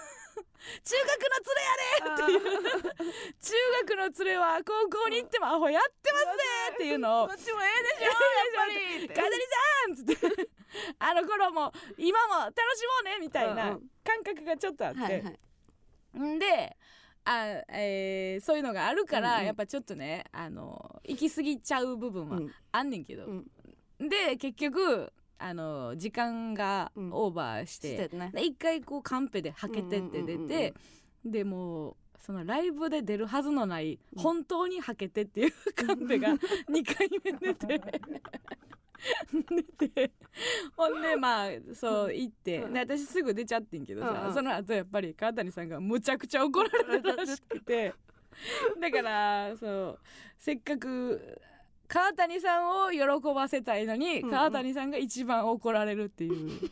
[0.85, 3.05] 中学の連れやねっていう。
[3.41, 3.53] 中
[3.89, 4.73] 学の連れは高
[5.05, 6.33] 校に行ってもアホやってますね
[6.75, 8.15] っていうのをこっちもええでしょやっ
[8.57, 8.67] ぱ
[9.01, 9.09] り。
[9.17, 10.49] 川谷さんっつって
[10.99, 13.91] あの頃も今も楽しもうねみたいうんなうん。
[14.05, 16.21] 感覚がちょっとあって、はいはい。
[16.21, 16.77] んで
[17.25, 19.47] あ、えーそういうのがあるから、うんうん。
[19.47, 22.53] やっぱちょっとねあの行き過ぎちゃう部分はうん。
[22.73, 23.51] あんねんけど、うん。
[23.99, 27.13] で結局あの時間がうん。
[27.13, 28.31] オーバーして,、してね。
[28.33, 30.49] で一回こうカンペではけてって出うんうんうん。
[30.49, 30.75] て、
[31.25, 34.23] でもうそのライブで出るはずのない、うん。
[34.23, 36.29] 本当にはけてっていう カンペが
[36.69, 37.81] 2回目出て
[39.79, 40.13] 出て
[40.77, 42.73] ほんでまあそう行って、うん。
[42.73, 44.35] で私すぐ出ちゃってんけどさ、うんうん。
[44.35, 47.95] その後やっぱり川谷さんがむちゃくちゃ怒られたらしくて
[48.81, 49.99] だからそう
[50.39, 51.41] せっかく
[51.89, 52.99] 川谷さんを喜
[53.35, 54.31] ばせたいのに、うんうん。
[54.31, 56.71] 川谷さんが一番怒られるっていう。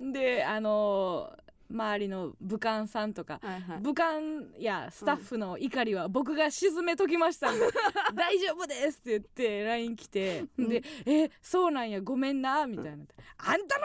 [0.12, 1.36] であの
[1.70, 3.80] 周りの武漢さんとかはいはい。
[3.80, 4.20] 武漢
[4.58, 7.66] やスタッフの怒りは僕が沈めときましたんで、
[8.14, 10.68] 大丈夫ですって言って LINE 来て、うん。
[10.68, 13.04] で「えそうなんやごめんな」みたいな
[13.38, 13.84] 「あんたの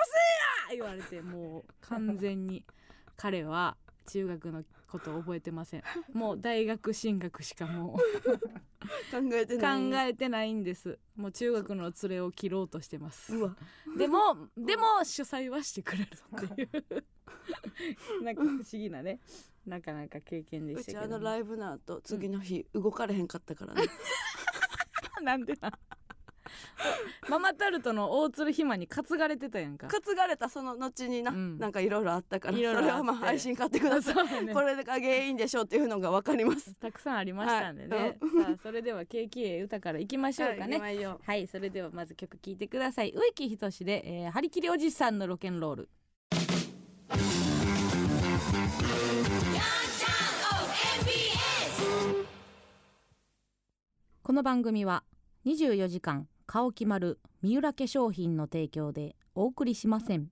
[0.70, 2.64] せいや!」言われてもう完全に
[3.16, 4.64] 彼は中学の
[4.98, 5.84] ことを覚えてません。
[6.14, 8.32] もう大学進学しかもう
[9.12, 10.10] 考えて考ない。
[10.10, 10.98] えてないんです。
[11.16, 13.36] もう中学の連れを切ろうとしてます。
[13.36, 13.56] うわ。
[13.98, 16.10] でもでも主催はしてくれる
[16.44, 17.04] っていう。
[18.24, 19.20] なんか不思議なね。
[19.66, 23.84] なかなか経験でうしたけどちあのライブの後次の日動かれへんかったからね。
[25.22, 25.78] なんでな
[27.30, 29.88] ママタルトの大鶴ひまに担がれてたやんか。
[29.88, 31.58] 担がれたその後にな、うん。
[31.58, 34.54] なんかいろいろあったからいろいろそれはまあ配信買ってください、 ね。
[34.54, 36.74] これが原因でしょうっていうのがわかります。
[36.76, 38.10] たくさんありましたんでね、はい。
[38.44, 40.80] さあそれでは KK 歌からいきましょうかね。
[40.80, 43.14] はいはい、それではまず曲聴いてください。
[43.16, 45.90] 植木仁で、えー、張り切りおじさんのロケンロール。
[54.26, 55.04] この番組は
[55.46, 60.30] 24時間顔決まる三浦化粧品の提供でお送りしません。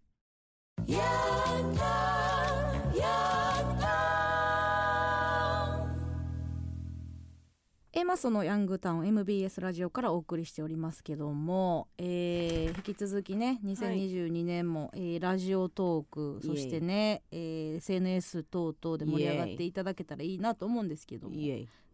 [7.96, 16.06] エマソのヤングタウン MBS ラジオからお送りしておりますけども、えー引き続きね2022年も、えーラジオトー
[16.38, 21.36] クそしてね、えー SNS 等々で盛り上がっていただけたらいいなと思うんですけども。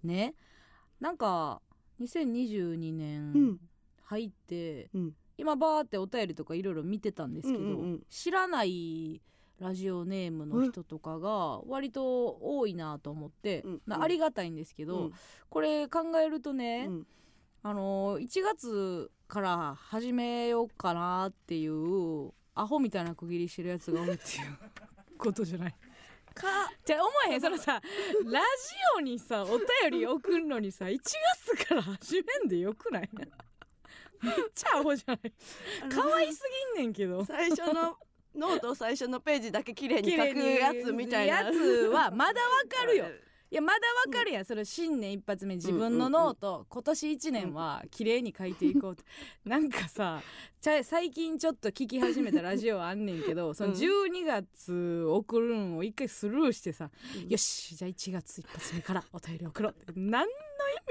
[0.03, 0.35] ね。
[0.99, 1.61] なんか
[1.99, 3.59] 2022う年ん
[4.09, 5.13] 入って、うん。
[5.37, 9.21] 今バーってお便りとかいろいろ見てたんですけど、うんうんうん知らない
[9.59, 15.13] ラジオネームの人とかが割と多いなと思って、うんまあありがたいんですけど、うん。
[15.49, 17.07] これ考えるとね、うん。
[17.63, 24.57] あのー1月から始めようかなっていうアホみたいな区切りしてるやつがおるっていう
[25.19, 25.75] ことじゃない？
[26.33, 26.47] か。
[26.85, 27.73] じゃあ思えへんそのさ
[28.25, 28.45] ラジ
[28.97, 30.97] オにさお便り送るのにさ1
[31.55, 33.09] 月から始めんでよくない？
[34.21, 35.33] めっちゃアホじゃない。
[35.89, 36.41] 可愛す
[36.75, 37.23] ぎんねんけど。
[37.25, 37.97] 最初の
[38.35, 41.41] ノート最初のページだけ綺麗に書くやつみたいな。
[41.41, 41.55] やつ
[41.87, 43.05] はまだわかるよ。
[43.51, 44.45] いやまだわかるやん。
[44.45, 49.03] それ新年一発目自分のノート、今年1年は綺麗に書いていこうと、
[49.43, 50.21] なんかさ
[50.61, 57.27] ちゃ最近ちょっと聞き始めたラジオあんねんけどその12月送るんを一回スルーしてさ、うん。
[57.27, 59.93] よしじゃあ1月一発目からお便り送ろうって。
[59.95, 60.33] 何の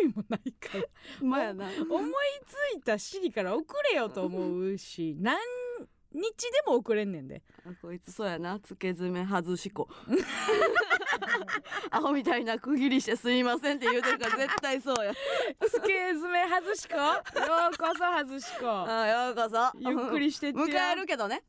[0.03, 0.85] 意味もないから。
[1.27, 1.67] まやな。
[1.67, 2.13] 思い
[2.47, 5.39] ついたシリから送れよと思うし 何
[6.11, 7.43] 日でも送れんねんで。
[7.67, 8.59] あこいつそうやな。
[8.61, 9.89] つけ爪外し子。
[11.91, 15.13] アホみたいな区切りしてすいませんって言うてるから絶対そうや。
[15.69, 16.97] つけ爪外し子？
[16.97, 17.23] よ
[17.73, 18.67] うこそ外し子。
[18.69, 19.71] あようこそ。
[19.79, 21.43] ゆっくりしてってや迎えるけどね。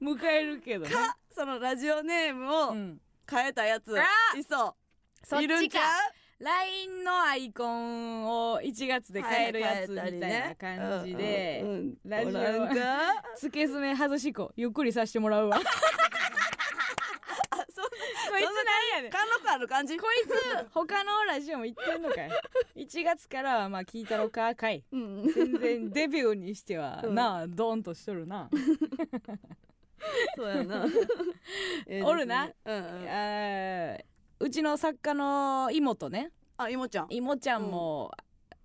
[0.00, 0.90] 迎えるけどね。
[0.94, 3.00] かそのラジオネームをうん。
[3.28, 4.04] 変えたやつあ
[4.36, 4.76] いそ
[5.24, 5.78] そうっちか。
[6.40, 11.76] LINE のアイコンを1月で変えるやつみたいな感じで、うんうん。
[11.76, 11.94] うん。
[12.04, 12.74] ラジオおらんか？
[13.36, 15.56] つけ爪外し子ゆっくりさせてもらうわ。
[15.58, 15.66] こい
[17.50, 17.88] あそう。
[17.88, 19.10] つなんやねん。
[19.10, 19.96] 貫禄ある感じ？
[19.96, 22.30] こいつ他のラジオも言ってんのかい。
[22.84, 24.84] 1月からはまあ聞いたろかかい。
[24.92, 27.14] うん全然デビューにしては、うん。
[27.14, 28.50] なあドーンとしとるな、
[30.36, 30.84] そうやな。
[31.86, 32.50] えおるな。
[32.64, 33.08] うんうん。
[33.08, 34.04] あー
[34.44, 36.30] うちの作家の妹ね。
[36.58, 37.06] あいもちゃん。
[37.08, 38.12] 妹ちゃんも、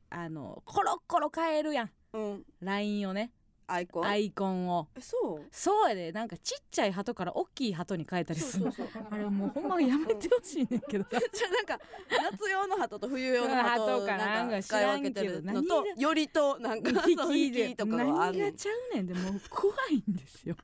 [0.10, 1.92] あのコロッコロ変えるやん。
[2.12, 2.44] うん。
[2.60, 3.32] LINE をね。
[3.66, 4.06] アイコン？
[4.06, 4.90] アイコンを。
[4.98, 5.48] えそう？
[5.50, 6.12] そうやで。
[6.12, 8.64] なんかちっちゃい鳩から大きい鳩に変えたりする。
[8.64, 9.04] そうそうそう。
[9.10, 11.06] あれもうほんまやめてほしいねんけど。
[11.06, 11.80] さ じゃあなんか
[12.34, 17.16] 夏用の鳩と冬用のうん鳩鳩かなんか使い分けてるのとよりとなんか引
[17.54, 20.58] きとか何がちゃうねんでもう怖いんですよ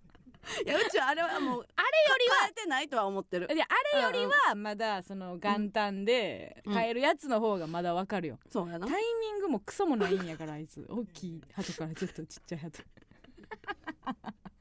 [0.66, 3.48] やうちはあれはもうあれよりは変えてないとは思ってる。
[3.48, 6.74] であれよりはまだその元旦でうん。
[6.74, 8.88] 変えるやつの方がまだわかるよ、そうやな。
[8.88, 10.86] タイミングもクソもないんやからあいつ。
[10.90, 12.84] 大きい鳩からちょっとちっちゃい鳩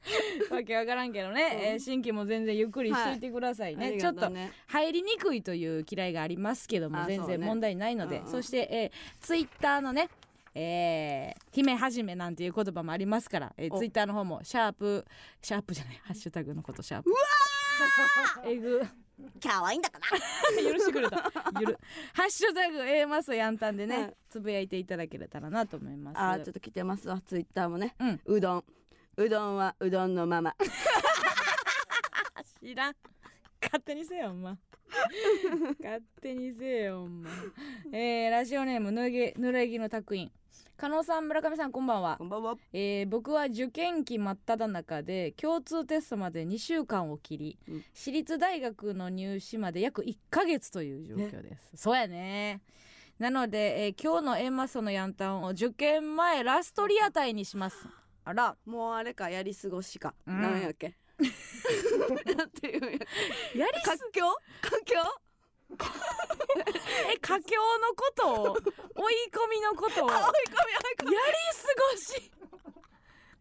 [0.51, 1.61] わけわからんけどね、うん。
[1.61, 4.31] えー新規も全然ゆっくりしといてくださいね、ありちょっと
[4.67, 7.17] 入りにくいという嫌いがありますけどもあそうね。
[7.17, 8.21] 全然問題ないので。
[8.25, 8.35] そ,、うん。
[8.37, 10.09] うんして、えー、ツイッターのね
[10.55, 13.77] えー、姫はじめなんていう言葉もありますから、えー、お。
[13.77, 15.05] ツイッターの方もシャープ
[15.41, 17.11] シャープじゃないハッシュタグのことシャープ。
[18.45, 18.81] えぐ。
[19.41, 20.05] 可愛いんだかな。
[20.61, 21.31] 許してくれた。
[21.59, 21.79] ゆる
[22.13, 26.19] ハッシュタグ A マスやんたんでね、はいつぶやいていただけたらなと思います。
[26.19, 27.95] あーちょっと来てますわツイッターもね。
[27.99, 28.21] うん。
[28.25, 28.63] うどん。
[29.17, 30.55] うどんはうどんのまま。
[32.61, 32.95] 知らん。
[33.61, 34.57] 勝手にせよほんま
[35.81, 37.29] 勝手にせよほんま
[37.91, 40.31] えー、ラジオネームぬげぬれぎの拓印
[40.77, 42.17] 加納さん村上さんこんばんは。
[42.17, 42.55] こんばんは。
[42.73, 47.83] えー僕は受験期真っ只中で共通テストまで2週間を切り、うん。
[47.93, 52.61] 私立大学の入試まで約1ヶ月という状況です、そうやね。
[53.19, 57.87] なので、えー今日の A マッソのヤンタンを受験前ラストリアタイにします。
[58.25, 58.57] あら。
[58.65, 60.41] もうあれかやり過ごしか、うん。
[60.41, 60.97] なんやっけ。
[62.35, 62.91] なんていうん
[63.57, 64.23] やりす活況？
[64.61, 65.24] 活況？
[67.13, 68.53] え佳境のことを
[68.95, 70.61] 追い込みのことをやり過
[71.91, 72.31] ごし。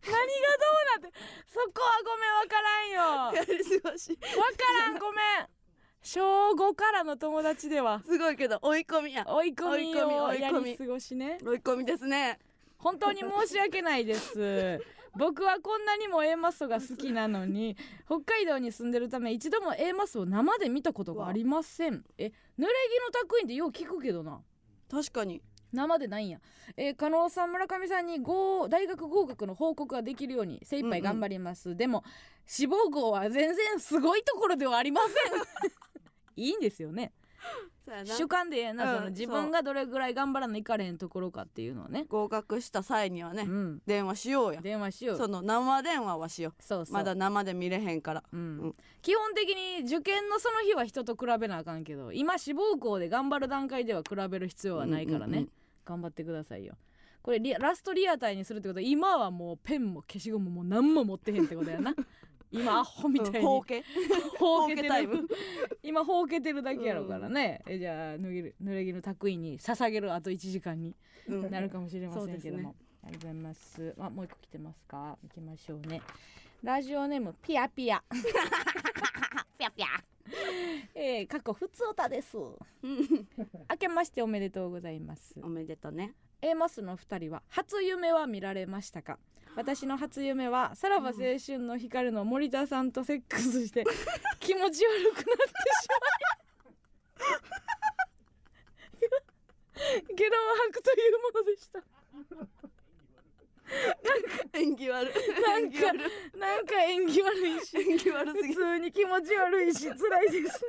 [0.06, 3.36] 何がどうなってそこはごめんわからんよ。
[3.36, 4.18] やり過ごし。
[4.36, 5.48] わからんごめん。
[6.02, 8.02] 小5からの友達では。
[8.04, 9.24] すごいけど追い込みや。
[9.26, 10.70] 追い込みをや追い込み。
[10.72, 11.38] り過ごしね。
[11.42, 12.38] 追い込みですね。
[12.76, 14.80] 本当に申し訳ないです
[15.16, 22.04] 僕はこんなにも A マッソが好きなのに北海道に住んでるため一度も A マッソを生で見たことがありません。
[22.18, 22.66] え濡れ着の
[23.12, 24.40] 拓印ってよう聞くけどな。
[24.90, 25.42] 確かに。
[25.74, 26.38] 生でないんや、
[26.76, 32.04] えー、加納さん村上さんに合大学合格の報告ができるように精一杯頑張ります、でも
[32.46, 35.72] 志望校は全然すごいところではありません。
[36.36, 37.12] いいんですよね
[38.04, 42.06] 主観でええな、うんその自分がどれぐらい頑張らないかれへんところかっていうのをね。
[42.08, 43.82] 合格した際にはね、うん。
[43.86, 44.62] 電話しようや。
[44.62, 45.16] 電話しよう。
[45.18, 46.92] その生電話はしよそうそう。
[46.92, 48.24] うまだ生で見れへんから。
[48.32, 48.40] うん。
[48.40, 48.74] うん。
[49.02, 55.50] 基本的に受験のその日は人と比べなあかんけど今志望校で頑張る段階では比べる必要はないからね、うんうんうん。
[55.84, 56.76] 頑張ってくださいよ。
[57.22, 61.94] これリラストリアタイにするってことは今はもうペンも消しゴムも何も持ってへんってことやな
[62.54, 63.38] 今アホみたいに。
[63.38, 63.84] うんほうけ
[64.38, 64.88] ほうけて
[65.82, 70.94] 今ほうけてるだけやろからね、えじゃあぬぎる濡れ着の拓印に捧げるあと1時間に
[71.28, 71.50] うん。
[71.50, 73.94] なるかもしれませんけども、ありがとうございます。
[73.98, 75.18] あもう一個来てますか？
[75.22, 76.00] 行きましょうね。
[76.62, 78.02] ラジオネームピアピア。
[79.58, 79.86] ピアピア。
[80.94, 82.36] ええー、過去ふつおたです。
[82.38, 82.56] うん。
[83.70, 85.34] 明けましておめでとうございます。
[85.42, 86.14] おめでとうね。
[86.40, 89.18] A マスの2人は初夢は見られましたか？
[89.56, 91.14] 私の初夢はさらば青
[91.44, 93.84] 春の光の森田さんとセックスして
[94.40, 95.96] 気持ち悪くなってしま
[100.10, 101.82] い ゲロを吐くというものでした
[104.52, 105.14] 演技悪い。
[105.42, 107.76] なん演技悪いかなんか縁起悪いし。
[107.78, 110.66] 演技悪すぎ普通に気持ち悪いし辛いです。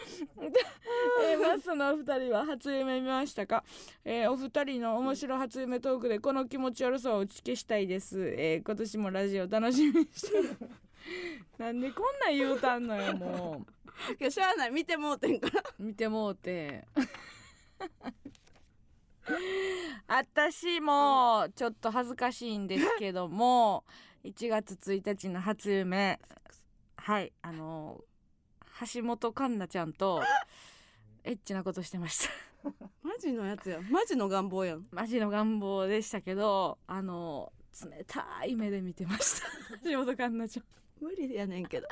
[1.22, 3.64] えー、マスのお二人は初夢見ましたか、
[4.04, 10.56] えーお二人の面白初夢トークでこの気持ち悪さを打ち消したいです、えー今年もラジオ楽しみにしてます
[11.58, 13.66] なんでこんなん言うたんのよも
[14.18, 14.70] いやしゃあない。
[14.70, 15.60] 見てもうてんから。
[15.78, 16.86] う見てもうて
[20.06, 23.84] 私もちょっと恥ずかしいんですけども
[24.24, 26.20] 1月1日の初夢
[26.96, 28.04] はいあの
[28.94, 30.22] 橋本環奈ちゃんと
[31.24, 32.30] エッチなことしてました。
[33.02, 34.86] マジのやつやマジの願望やん。
[34.90, 37.52] マジの願望でしたけどあの
[37.84, 39.48] 冷たい目で見てました。
[39.84, 40.64] 橋本環奈ちゃん。
[41.00, 41.88] 無理やねんけど。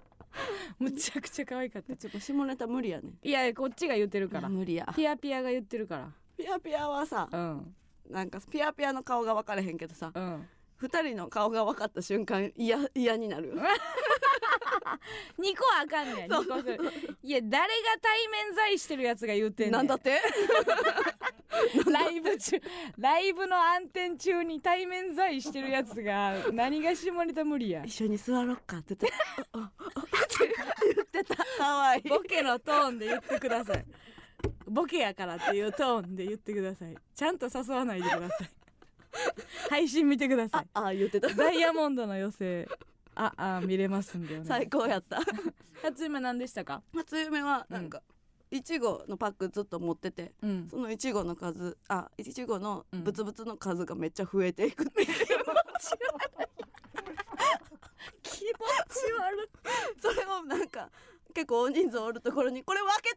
[0.78, 1.96] むちゃくちゃ可愛かった。
[1.96, 3.18] ちょっと下ネタ無理やねん。
[3.22, 4.48] いやこっちが言ってるから。
[4.48, 4.86] 無理や。
[4.94, 7.74] ピアピアが言ってるかピアピアはさらうん。
[8.10, 10.48] なんかピアピアの顔が分からへんけどさうん。
[10.76, 13.56] 二人の顔が分かった瞬間嫌嫌になる2
[15.58, 16.30] 個はあかんねん。
[16.30, 16.78] 2個する。
[17.24, 19.72] いや誰が対面在してるやつが言うてんねん。
[19.72, 20.20] なんだって？
[21.90, 22.60] ライブ中
[22.98, 27.82] ライブの暗転中に対面在してるやつが何が下ネタ無理や。
[27.84, 29.18] 一緒に座ろっかって言って
[29.52, 30.04] あああっ
[30.38, 30.54] て
[30.94, 33.84] 言ってたかわいいボケのトーンで言ってください
[34.70, 36.94] ボケやからっていうトーンで言ってください。
[37.14, 38.50] ちゃんと誘わないでください。
[39.70, 41.28] 配信見てくださああ言ってた。
[41.28, 42.68] いダイヤモンドの寄せ
[43.14, 45.20] ああ見れますんでよね 最高やった。
[45.82, 46.82] 初夢何でしたか？
[46.94, 48.02] 初夢はなんか
[48.50, 50.68] いちごのパックずっと持っててうん。
[50.70, 53.04] そのいちごの数あいちごのうん。
[53.04, 55.08] ブツブツの数がめっちゃ増えていくっていう、
[58.22, 58.50] 気持ち
[59.12, 59.50] 悪
[60.00, 60.90] それをなんか
[61.38, 63.16] 結構大人数おるところにこれ分けて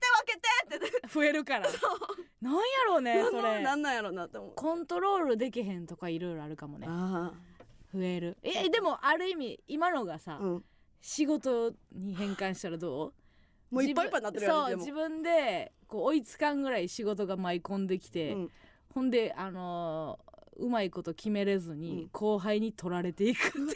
[0.70, 1.68] 分けてって増えるから。
[2.40, 3.64] なんやろうねそれ。
[3.64, 4.54] なんなんやろなって思う。
[4.56, 6.86] コントロールできへんとかいろいろあるかもね。
[6.88, 7.34] あ
[7.92, 8.38] 増える。
[8.44, 10.66] えでもある意味今のがさ、あうん。
[11.02, 13.08] 仕事に変換したらど
[13.72, 13.74] う？
[13.74, 18.52] もういっぱいいっぱいになってるやんそう自分でこう追いつかんぐらい仕事が舞い込んできて、うん。
[18.94, 22.10] ほんであのーうまいこと決めれずにうん。
[22.12, 23.68] 後輩に取られていくっていう。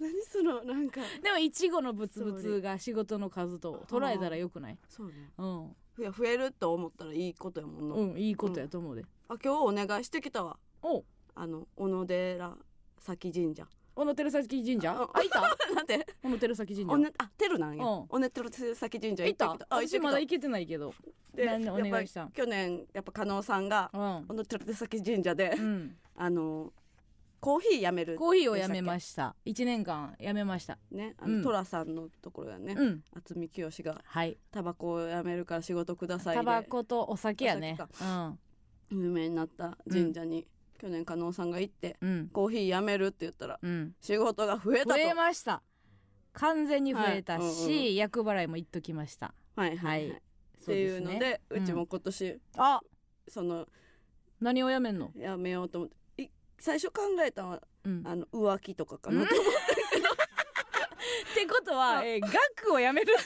[0.00, 1.00] 何そのなんか。
[1.22, 4.78] でもいちごのブツブツが仕事の数と捉えたらよくない？
[4.88, 5.12] そうね。
[5.36, 10.56] うん、いや増えると思ったらいいことやもんな、うん、いいことやと思うで、あ今日お願いしてきたわ。
[10.82, 11.04] お。
[11.34, 12.56] あの小野寺
[12.98, 13.66] 崎神社
[14.00, 14.92] 小野照崎神社？
[14.92, 15.42] ああいた？
[15.76, 16.06] なんで？
[16.22, 16.92] 小野照崎神社。
[16.92, 17.84] おねあテルなんや。
[17.84, 18.06] うん。
[18.08, 19.48] おねてる崎神社いた？
[19.48, 19.66] 行った。
[19.68, 20.94] 私まだ行けてないけど。
[21.34, 24.24] でやっぱり去年やっぱ加納さんがうん。
[24.28, 25.96] 小野寺崎神社で、うん。
[26.16, 26.72] あの
[27.40, 29.36] コーヒーやめるコーヒーをやめましした。
[29.44, 30.78] 1年間やめました。
[30.90, 31.42] ねあうん。
[31.42, 32.72] の寅、さんのところやね。
[32.78, 33.04] うん。
[33.14, 34.38] 渥美清がはい。
[34.50, 36.40] タバコをやめるから仕事くださいで。
[36.40, 37.76] タバコとお酒やね。
[38.90, 40.46] 有名になった神社に、
[40.80, 42.28] 去年加納さんが行ってうん。
[42.32, 43.94] コーヒーやめるって言ったらうん。
[44.00, 44.90] 仕事が増えたと。
[44.90, 45.62] 増えました。
[46.32, 49.34] 完全に増えたし、はいうんうん厄払いも言っときました。
[49.56, 50.10] はいはい、はい。
[50.10, 50.20] はい。
[50.62, 52.80] っていうのでそうちも今年、あ！
[53.28, 53.66] その
[54.40, 55.10] 何をやめんの？
[55.16, 58.02] やめようと思ってい最初考えたのはうん。
[58.06, 63.14] あの浮気とかかなと思ってってことは、えー、額をやめる？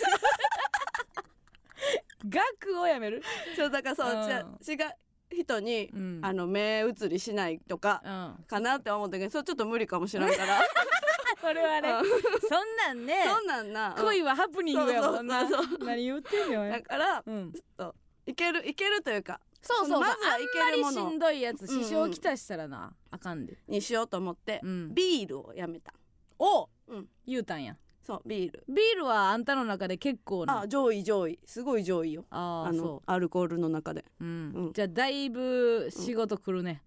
[2.29, 3.23] 額をやめる？
[3.57, 4.59] そうだからそう、うん。
[4.65, 4.93] じゃ違う
[5.35, 6.21] 人に、うん。
[6.23, 8.45] あの目移りしないとかうん。
[8.47, 10.61] かなって思ったけどそれちょっと無理かもしれんから。
[11.41, 12.05] それはねうん。
[12.49, 13.25] そんなんね。
[13.27, 14.05] そんなんな、うん。
[14.05, 15.49] 恋はハプニングやもんな。
[15.81, 16.73] 何言ってんのよ。
[16.73, 17.53] だからうん。
[18.27, 21.11] いけるいけるというかそうそうまずはいけるもあんまりしの。
[21.11, 21.85] んどいやつうんうん。
[21.85, 23.59] 支障きたしたらなあかんで。
[23.69, 24.95] にしようと思って、うん。
[24.95, 25.93] ビールをやめた。
[26.39, 27.09] おうん。
[27.27, 28.65] 言うたんやそうビール。
[28.69, 31.39] ビールはあんたの中で結構なあ上位上位。
[31.47, 32.27] すごい上位よ。
[32.29, 34.05] あのあーそアルコールの中で。
[34.21, 34.53] う、うん。
[34.55, 34.73] うん。
[34.75, 36.83] じゃあだいぶ仕事来るね、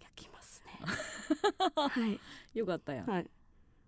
[0.00, 0.72] 焼きますね。
[1.74, 2.20] はい。
[2.58, 3.30] よかったやん、はい。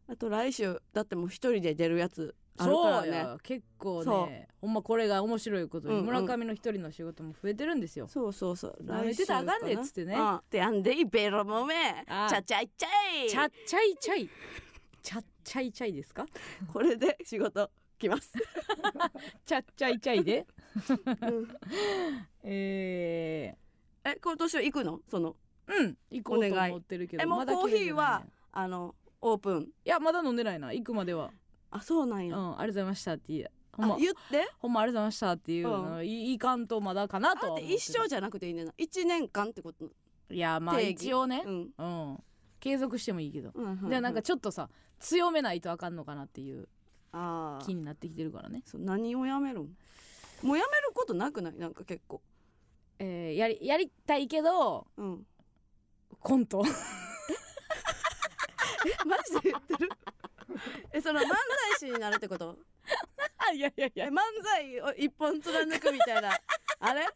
[0.09, 3.09] あと来週だってもう一人で出るやつあるからね。
[3.11, 6.07] や結構そねほんまこれが面白いことに、うんうん。
[6.07, 8.09] 村上の一人の仕事も増えてるんですよ。
[8.09, 8.79] そうそうそう。
[8.83, 10.17] 舐めてたらあかんでっつってね。
[10.19, 12.89] あであんでいベロもめあちゃちゃいちゃ
[13.25, 13.29] い。
[13.31, 14.29] ちゃっちゃいちゃい。
[15.01, 16.27] ちゃっちゃいちゃいですか？
[16.73, 18.33] これで仕事来ます、
[19.47, 20.47] ちゃっちゃいちゃいで。
[21.23, 21.49] うん。
[22.43, 23.57] え
[24.05, 25.01] え今年は行くの？
[25.09, 25.99] そのー、うん。
[26.11, 29.63] 行こうとお願い思ってるけどえもうコーヒーはあのオープン。
[29.85, 30.73] いやまだ飲んでないな。
[30.73, 31.31] 行くまでは。
[31.71, 34.49] あそうなんや、うんありがとうございましたって言ほんまあ言って。
[34.59, 38.73] ほんまありがとうございましたっていうのういいかんとまだかなと一生じゃなくていいねんな。
[38.79, 39.89] 1年間ってこと？
[40.31, 41.43] いやまあ一応ね。
[41.47, 41.71] うん。
[41.79, 41.85] う
[42.15, 42.25] ん。
[42.59, 43.51] 継続してもいいけど。
[43.55, 44.69] うんうんでなんかちょっとさ
[45.03, 46.69] 強めないとあかんのかなっていう
[47.65, 48.63] 気になってきてるからね。
[48.75, 49.77] 何をやめるん？
[50.43, 51.55] もうやめることなくない？
[51.55, 52.23] なんか結構。
[52.99, 55.27] えーやりやりたいけどうん。
[56.21, 56.63] コント。
[56.65, 56.69] え？
[59.07, 59.91] マジで言ってる？
[60.93, 61.33] えその漫才
[61.81, 62.57] 師になるってこと？
[63.55, 66.31] いやいやいえ漫才を一本貫くみたいな。
[66.81, 67.07] あれ？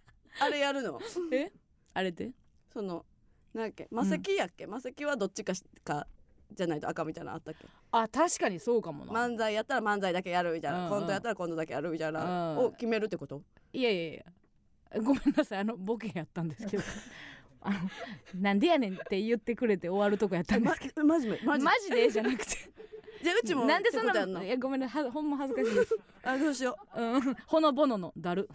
[0.40, 1.00] あれやるの？
[1.32, 1.52] え？
[1.94, 2.30] あれって
[2.72, 3.06] その
[3.54, 3.88] なんやっけ？
[3.90, 4.66] 魔石やっけ？
[4.66, 6.06] 魔石はどっちかしか
[6.52, 7.66] じゃないと赤みたいなのあったっけ？
[7.92, 10.90] あ確かにそうかもな、漫才やったら漫才だけやるみたいな、うんうん。
[10.90, 12.58] コントやったらコントだけやるみたいな、うん。
[12.66, 13.42] を決めるってこと？
[13.72, 14.24] いやいやいや。
[15.02, 15.58] ごめんなさい。
[15.60, 16.82] あのボケやったんですけど。
[17.62, 17.78] あの
[18.40, 21.02] なんでやねんって言ってくれて終わるとこやったんですけど。
[21.06, 21.40] マジで？
[21.44, 22.56] ママジジでじゃなくて。
[23.22, 25.96] じゃあうちもなんでそんないやごめんなはほんま恥ずかしいです。
[26.22, 27.18] あどうしよう。
[27.18, 27.34] ん。
[27.46, 28.48] ほのぼののだる。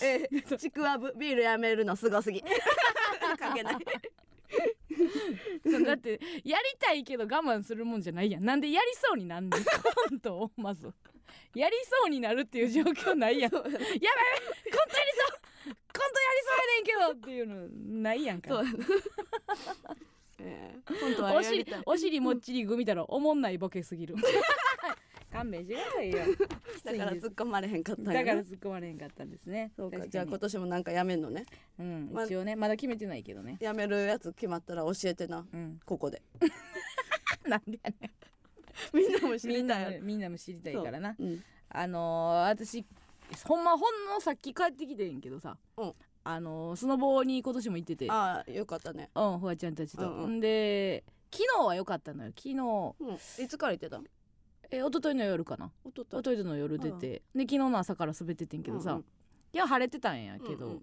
[0.00, 2.42] うえー、ちくわぶビールやめるのすごすぎ。
[3.38, 3.76] 関係ない
[5.64, 8.44] そうだってやりたいけど我慢するもんじゃないやん。
[8.44, 9.64] なんでやりそうになんねん。
[9.64, 10.92] コントをまず。
[11.54, 13.52] やりそうになるっていう状況ないやん。
[13.54, 15.42] やばいやばいコントやりそう。
[15.64, 18.64] コントやりそうやねんけどっていうのないやんかそう
[20.44, 21.82] えー、本当はお尻やりたい。
[21.86, 24.16] お尻もっちりグミたらおもんないボケすぎる
[25.42, 26.18] 勘弁してくださいよ。
[26.84, 29.72] だから突っ込まれへんかったんやなだから突っ込まれへんかったんですね。
[29.76, 31.44] そうかじゃあ今年もなんかやめんのね。
[31.78, 33.58] うん、ま一応ねまだ決めてないけどね。
[33.60, 35.46] やめるやつ決まったら教えてな。
[35.52, 35.80] うん。
[35.84, 36.22] ここで。
[37.44, 38.12] なんでやね
[38.92, 41.10] みんなも知りたいみんなも知りたいからな。
[41.10, 41.44] ろうん。
[41.68, 42.84] あのー、私
[43.44, 45.94] ほんまほんのさっき帰ってきてんけどさ、うん。
[46.24, 48.06] あのー、スノボに今年も行ってて。
[48.10, 49.10] ああよかったね。
[49.14, 50.30] うんフワちゃんたちと、うんうん。
[50.36, 52.32] んで昨日は良かったのよ。
[52.36, 52.54] 昨日。
[53.00, 53.44] うん。
[53.44, 54.00] いつから行ってた
[54.72, 55.70] え一昨日の夜かな？
[55.84, 59.04] おとと一昨日の夜出て、で昨日の朝から滑っててんけどさ、うんうん。
[59.52, 60.82] いや晴れてたんやけど、うんうん。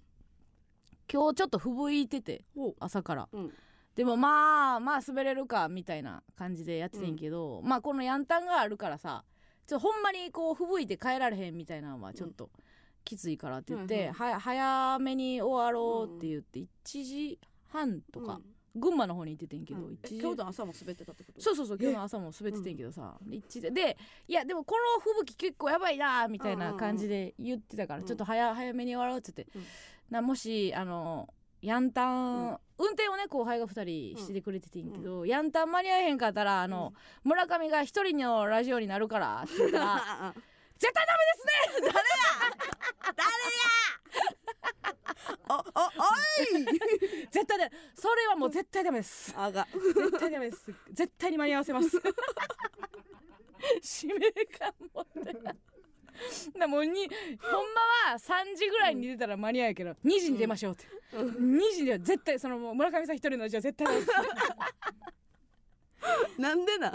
[1.12, 3.28] 今日ちょっと吹雪いててお朝から。
[3.34, 3.52] うん。
[3.96, 9.26] でもまあまあ滑れるかみたいな感じでやっててんけど、まあこのヤンタンがあるからさ
[9.66, 12.52] ちょほんまにこう吹雪いて帰られへんみたいなのはちょっと
[13.04, 16.68] きついからって言って、うんは早めに終わろうって言って1
[17.04, 18.40] 時半とか、
[18.76, 19.98] 群馬の方に行っててんけど、うん。
[20.04, 21.42] 1今日の朝も滑ってたってこと？
[21.42, 23.98] そうそうそう今日の朝も滑っててんけどさ、一致でで
[24.28, 29.66] いやでもこの吹雪結構やばいなみたいな感じで言ってたから、うんちょっと早早めに終わろうっつって、うん。
[30.10, 32.58] なもしあのヤンタン、うん。
[32.78, 36.94] 運転をね後輩が2人しててくれててんけど、ヤンタン間に合えへんかったらあの、
[37.26, 40.34] 村上が一人のラジオになるからって言ったらあ
[40.78, 42.00] 絶対ダメですね
[45.50, 46.66] おおおい！
[47.32, 49.34] 絶対だそれはもう絶対ダメです。
[49.36, 49.68] あが。
[49.74, 50.74] 絶対ダメです。
[50.92, 51.90] 絶対に間に合わせます。
[53.82, 54.20] 使命
[54.58, 55.34] 感持って。
[56.60, 57.10] だもうに
[57.42, 60.86] ほんまは3時ぐらいに出たら間に合うけど2時に出ましょうって、
[61.16, 64.08] 2時では絶対そのもう村上さん一人のうちは絶対です。
[66.38, 66.94] なんでな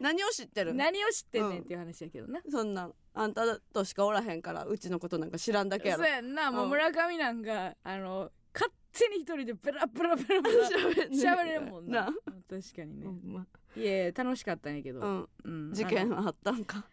[0.00, 0.74] 何を知ってる？
[0.74, 6.04] 何を知ってんねんっていう話やけどな、そんなんあんたとしかおらへんからうちのことなんか知らんだけやろ。
[6.04, 6.52] そうやんな。
[6.52, 12.04] もううん村上なんかあの勝手に一人でベラベラベラベラ 喋喋れんもんな。
[12.04, 12.12] な。
[12.48, 13.46] 確かにね、うんま。
[13.76, 15.28] いやいや楽しかったんやけど、うん。
[15.44, 15.72] うん。
[15.72, 16.86] 事件はあったんか。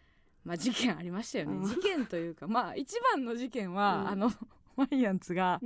[0.44, 1.62] まあ事件ありましたよね、うん。
[1.62, 4.08] 事件というかまあ一番の事件は、うん。
[4.08, 4.32] あの
[4.74, 5.60] マイアンツが、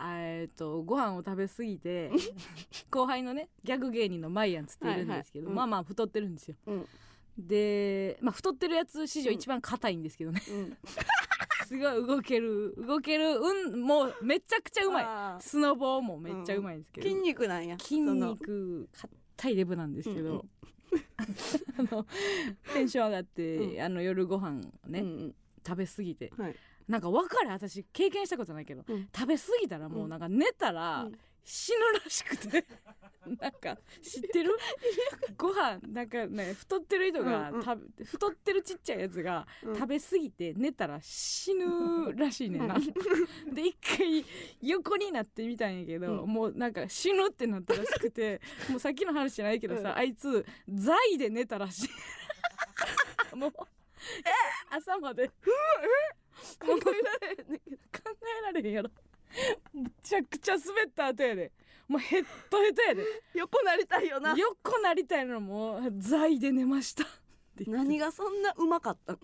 [0.00, 2.10] えっとご飯を食べ過ぎて
[2.88, 5.52] 後輩のねギャグ芸人のマイアンツっているんですけど、はいはい。
[5.52, 5.56] うん。
[5.56, 6.56] まあまあ太ってるんですよ。
[6.66, 6.86] うん
[7.38, 10.76] で、まあ、太ってるやつ史上一番硬いんですけどね、うん。
[11.66, 15.42] すごい動ける動けるうんもうめちゃくちゃうまい。
[15.42, 18.88] スノボーもめっちゃうまいんですけど、筋肉なんや筋肉
[19.36, 20.50] 硬いデブなんですけど、うんうん。
[21.90, 22.06] あの
[22.74, 23.80] テンション上がって、うん。
[23.80, 25.34] あの夜ご飯をね、うん
[25.66, 26.32] 食べ過ぎて。
[26.36, 26.56] うんはい。
[26.88, 27.50] なんか分かる？
[27.50, 29.08] 私経験したことないけど、うん。
[29.14, 32.64] 食べ過ぎたらもうなんか寝たらうん死ぬらしくて。
[33.40, 34.50] なんか知ってる？
[35.38, 37.62] ご飯なんかね太ってる人がうんうん。
[37.62, 39.74] 食べ太ってるちっちゃいやつがうん。
[39.76, 42.74] 食べ過ぎて寝たら死ぬらしいねんな。
[43.52, 44.24] で一回
[44.60, 46.28] 横になってみたんやけど、うん。
[46.28, 49.96] もうなんか死ぬってなったらしくて もうさっきの話じゃないけどさ、うん。
[49.98, 51.84] あいつ財で寝たらし
[53.32, 53.52] いもう
[54.68, 55.28] 朝まで。
[55.28, 55.34] 考
[56.66, 57.02] え？
[57.02, 58.90] られへんねんけど考えられへんやろ
[59.72, 61.52] むちゃくちゃ滑った後やで。
[61.88, 63.04] もうヘッドヘッドやで。
[63.34, 64.34] 横なりたいよな。
[64.36, 67.04] 横なりたいのもう財で寝ました。
[67.66, 69.18] 何がそんなうまかったん？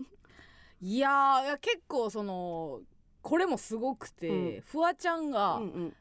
[0.81, 2.81] いや結構その
[3.21, 4.61] これもすごくて、うん。
[4.61, 5.95] フワちゃんが、うんうん。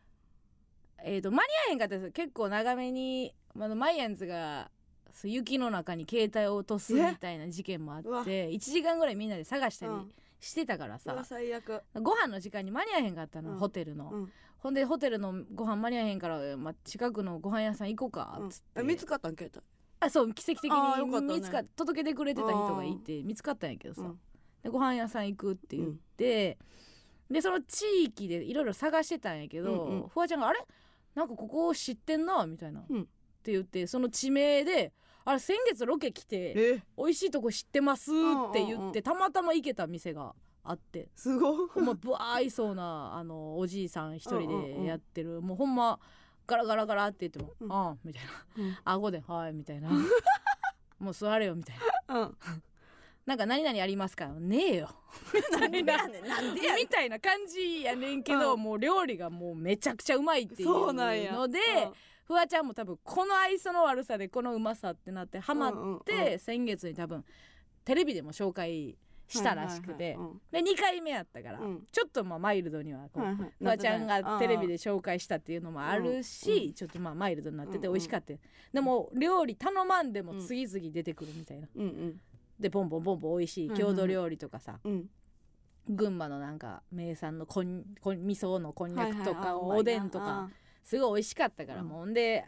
[1.05, 2.11] えー、と間に合えへんかったです。
[2.13, 4.71] 結構長めに、まあ、マイアンズが
[5.13, 11.25] そう雪の中に携帯を落とすみたいな事件もあって1時間ぐらいみんなで探したりうんしてたからさ。
[11.25, 11.83] 最悪。
[11.95, 13.59] ご飯の時間に間に合えへんかったの、うん。
[13.59, 14.33] ホテルの、うん。
[14.59, 19.65] ほんでホテルのご飯間に合えへんから、まあ、近くのご飯屋さん行こうかっつって、うんえ見つかったん携帯？
[20.01, 24.19] あそう奇跡的に見つか届けてくれてた人がいて見つかったんやけどさ、うん。
[24.63, 26.59] でご飯屋さん行くって言って、
[27.31, 30.09] でその地域でいろいろ探してたんやけど、うんうん。
[30.09, 30.61] フワちゃんが「あれ？
[31.15, 33.03] なんかここ知ってんな」みたいな、うん。
[33.03, 33.05] っ
[33.43, 34.93] て言ってその地名で
[35.29, 36.83] 「あれ先月ロケ来てえ？
[36.97, 38.11] 美味しいとこ知ってます」
[38.51, 41.11] って言って、たまたま行けた店があって。
[41.15, 44.83] すごいほんまぶわーいそうなあのおじいさん一人うんうんうん。
[44.85, 46.01] でやってる、もうほんま
[46.47, 47.71] ガラガラガラって言っても「うん。
[47.73, 48.31] ああ」みたいな。
[48.57, 49.91] うん「顎ではい」みたいな。
[50.99, 51.77] もう座れよみたい
[52.09, 52.21] な。
[52.21, 52.39] うん。
[53.27, 54.89] なんか何々ありますかねえよ。
[55.71, 55.83] み
[56.89, 58.63] たいな感じやねんけど、うん。
[58.63, 61.33] もう料理がもうめちゃくちゃうまいっていうそうなんや。
[61.33, 61.61] ので
[62.29, 65.73] フワちゃんも多分この愛想の悪さでこのうまさってなってハマっ
[66.05, 67.25] て、先月に多分
[67.87, 70.19] テレビでも紹介したらしくて、
[70.53, 71.85] で2回目やったから、うん。
[71.91, 73.53] ちょっとまあマイルドにはこう、はいはい。
[73.59, 78.35] フワちゃんがテレビで紹介したっていうのもあるし、ちょっとまあマイルドになってて美味しかった。
[78.35, 78.39] よ、
[78.75, 80.47] でも料理頼まんでもうん。
[80.47, 82.21] 次々出てくるみたいな、うんうん。
[82.61, 85.07] でボンボンボンボン美味しい郷土料理とかさ、うん。
[85.89, 90.51] 群馬のなんか名産のこんこん味噌のこんにゃくとかおでんとか
[90.89, 91.89] すごい美味しかったから、うん。
[91.89, 92.47] もうほんで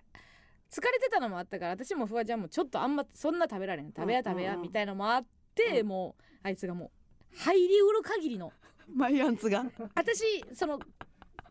[0.70, 5.88] 疲れてたのもあったから私もフワちゃんもちょっとあんまそんな食べられん食べや食べやみたいなのもあって、うん。
[5.88, 6.90] もうあいつがも
[7.34, 8.50] う入りうる限りの
[8.94, 9.66] マイアンツが。
[9.94, 10.78] 私その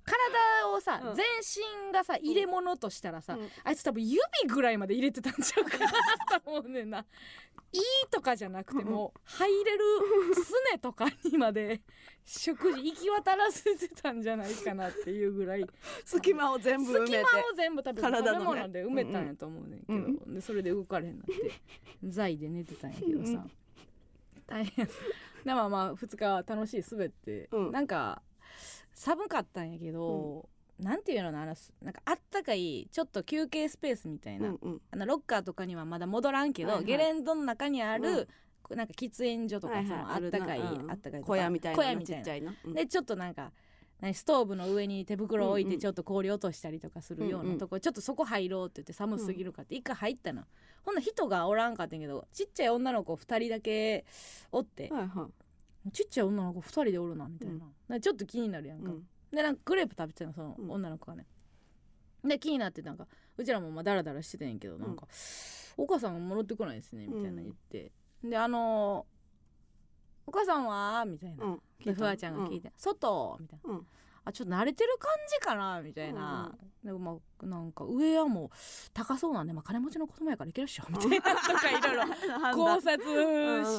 [0.09, 1.15] 体をさ、うん。
[1.15, 1.25] 全
[1.87, 3.49] 身がさ入れ物としたらさ、うん。
[3.63, 7.05] あいつ多分指ぐらいまで入れてたんちゃうかなと思うねんな。
[7.71, 9.83] いいとかじゃなくてもう入れる
[10.33, 11.81] すねとかにまで
[12.25, 15.65] 食事行き渡らせてたんじゃないかなっていうぐらい。
[16.03, 17.23] 隙間を全部埋めて。
[17.23, 18.45] 隙間を全部多分食べ体のね。
[18.45, 21.33] 物で埋めたんやと思うねんけど、うんでそれで動かれへんなって。
[22.03, 23.45] 在で寝てたんやけどさ、
[24.47, 24.87] 大変。
[25.45, 27.71] でもまあ2日は楽しい滑って、うん。
[27.71, 28.21] なんか
[28.99, 34.81] 寒かったんやけど、なんていうののなんかあったかいちょっと休憩スペースみたいな、うんうん。
[34.91, 36.85] あのロッカーとかにはまだ戻らんけど、はいはい。
[36.85, 38.25] ゲレンドの中にある、うん。
[38.61, 39.89] こうなんか喫煙所とか、はいはい。
[39.89, 42.35] そのあったかい、あったかい小屋みたいなの小屋みたいな。
[42.35, 42.73] いなうん。
[42.73, 43.53] でちょっとなんか
[44.01, 45.77] 何ストーブの上に手袋を置いうんうん。
[45.77, 47.57] てちょっと氷落としたりとかするよううんうなん。
[47.57, 50.43] とこ、ちょっとそこ入ろうって言って寒すぎるかって一回入ったの、
[50.83, 54.05] ほんな人がおらんかったんやけどちっちゃい女の子2人だけ
[54.51, 55.29] おって、はいは
[55.93, 58.01] ちっちゃい女の子2人でおるなみたいな,、うん。
[58.01, 58.91] ちょっと気になるやんか、
[59.31, 60.71] でなんかクレープ食べてたのそのうん。
[60.71, 61.25] 女の子がね、
[62.23, 63.07] で気になってなんか
[63.37, 65.07] うちらもまあダラダラしてたんやけどなんか、
[65.77, 67.91] お母さんが戻ってこないですねみたいな言って、
[68.23, 69.19] であのー
[70.27, 71.61] お母さんは?」みたいな、うん。
[71.83, 73.87] でフワちゃんが聞いて「外!」みたいな、うん
[74.29, 78.49] あちょっと慣れてる感じかなみたいな、でまあなんか上はもう
[78.93, 82.03] 高そうなんで、まあ、金持ちの子供やからいけるっしょみたいなとかいろいろ
[82.55, 82.99] 考考察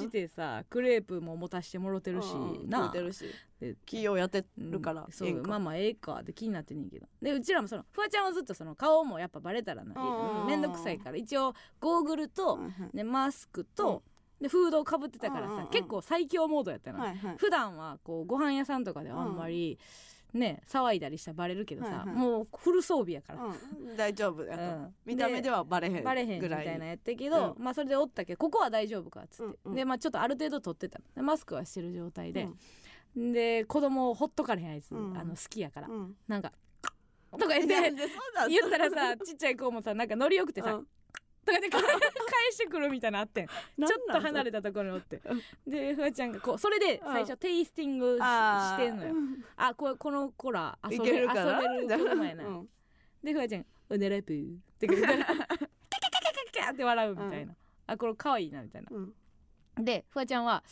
[0.01, 2.34] してさ、クレープも持たしてもろてるし、
[2.66, 3.26] なてるし。
[3.61, 5.12] で企業やってるからうん。
[5.12, 7.07] そうまあまあええかって気になってんねんけど。
[7.20, 11.16] でうちらもそのフワちゃんはずっとその顔もやっぱバレたらなうん面倒くさいから。
[11.16, 12.59] 一応ゴーグルと、
[12.94, 14.03] ね、マスクと、
[14.40, 15.70] でフードをかぶってたからさ、うんうんうん。
[15.70, 17.36] 結構最強モードやったの、はいはい。
[17.36, 19.78] 普段はこうご飯屋さんとかではあんまり、
[20.33, 22.16] ね騒いだりしたらバレるけどさ、はいはい。
[22.16, 24.45] もうフル装備やから、うん大丈夫。
[24.45, 24.62] やと。
[24.62, 24.95] うん。
[25.05, 29.76] 見た目ではバレへんバレへんみぐらいたいなやったけど、まあそれでおったけどここは大丈夫かっつって、うんうん。
[29.76, 31.01] でまあちょっとある程度取ってた。
[31.14, 32.49] でマスクはしてる状態で、
[33.16, 35.16] で子供をほっとかれへんあいつ、うん。
[35.18, 36.14] あの好きやから、うん。
[36.28, 36.53] なんか
[37.33, 37.93] とか言って
[38.49, 40.87] 言ったらさちっちゃい子もさなんかノリよくてさ、うん
[41.45, 41.80] とかで返
[42.51, 43.47] してくるみたいなのあってん。
[43.49, 45.20] ちょっと離れたところにおって
[45.66, 49.14] でフワちゃんがこうそれで最初テイスティングしてんのよ。
[49.57, 52.68] あここの子ら遊いべける遊べる子供やな、うん。
[53.22, 57.55] でフワちゃん「うねらぷー」って言ったらキャキャキャキャキャって笑うみたいな、
[57.86, 59.14] あこれ可愛いなみたいなうん
[59.76, 60.62] でフワちゃんは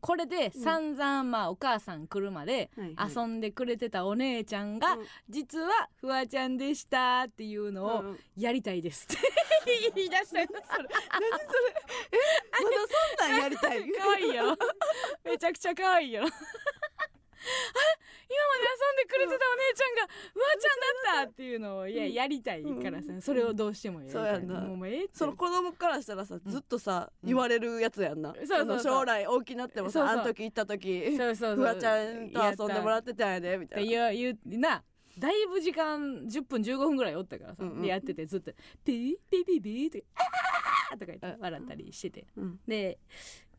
[0.00, 9.16] これで散々まあお母さん来るまで遊んでくれてたお姉ちゃんが、うん実はフワちゃんでしたっていうのをうんやりたいですって
[9.94, 10.48] 言い出したよそれ。
[10.48, 10.58] まだ
[13.18, 13.90] そんなんやりたい？
[13.92, 14.56] 可愛いやろ
[15.24, 16.36] めちゃくちゃ可愛いやろあ今
[18.48, 20.02] まで遊んでくれてたお姉ちゃんが
[20.34, 20.70] フワちゃん
[21.14, 23.22] だったっていうのをいややりたいからさ、うん。
[23.22, 24.24] それをどうしてもやりたい。
[24.24, 24.60] そうやんな。
[24.60, 25.14] もうもうええって。
[25.14, 28.34] その子供からしたらさずっとさ言われるやつやんな。
[28.34, 28.80] そうそうそう。
[28.80, 30.16] 将来大きなってもそうそう。
[30.16, 31.56] さあの時行った時そうそうそう。
[31.56, 34.12] フワちゃんと遊んでもらってたんやでみったていな。
[34.12, 34.84] 言う言うな
[35.18, 37.82] だいぶ時間10分15分ぐらいおったからさ、うんうん。
[37.82, 38.52] でやっててずっと
[38.84, 40.04] 「ピーピーピーピー」って
[40.90, 42.60] 「あー」とか言って笑ったりしてて、うん。
[42.66, 42.98] で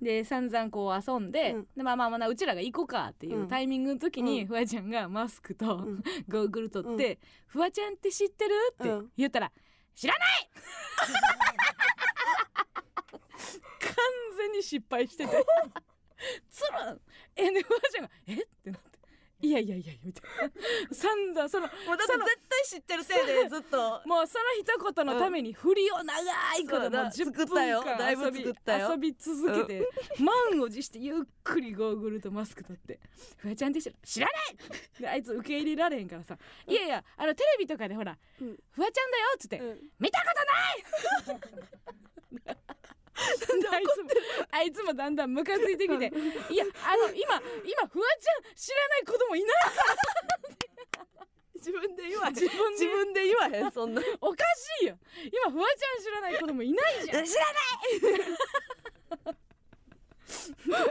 [0.02, 1.68] で散々こう遊んで,、うん。
[1.76, 4.48] でまあまあまあうちらが行こうかっていうタイミングの時に、うん。
[4.48, 6.04] フワちゃんがマスクと、うん。
[6.30, 9.12] ゴーグル取って「フワちゃんって知ってる?」ってうん。
[9.18, 9.52] 言ったら
[9.96, 10.50] 「知らない!」
[13.80, 13.96] 完
[14.38, 15.46] 全に失敗してて。
[16.50, 17.02] つるん
[17.36, 18.34] えでフワちゃんが「え？
[18.34, 18.89] っ?」てなって
[19.42, 20.24] 「いやいやいやいや」みたい
[20.90, 20.94] な。
[20.94, 22.20] 散々そのもうだって絶
[22.50, 24.02] 対知ってる体でずっと。
[24.06, 26.22] もうその一言のために振りを長
[26.58, 27.82] いこともうそうだ10作ったよ。
[27.82, 33.00] 分間遊び遊び続けて、満を持してゆっくりゴーグルとマスク取って
[33.38, 34.58] 「フワちゃんって知ら知らない!」
[35.00, 36.38] であいつ受け入れられへんからさ
[36.68, 38.58] 「いやいやあのテレビとかでほら、うん。
[38.72, 39.90] フワちゃんだよ」っつって、うん。
[40.00, 40.28] 見たこ
[41.26, 41.40] とない
[43.72, 44.10] あいつも
[44.52, 46.08] あいつもだんだんムカついてきて
[46.50, 49.56] 「いやあの今今フワちゃん知らない子供いない？
[51.60, 52.34] 自分で言わへん。
[52.34, 52.86] 自分で？
[52.86, 54.02] 自分で言わへんそんな。
[54.22, 54.38] おか
[54.80, 54.98] しいよ。
[55.32, 57.26] 今フワちゃん知らない子供いないじゃん。
[57.26, 57.50] 知らな
[59.32, 59.36] い！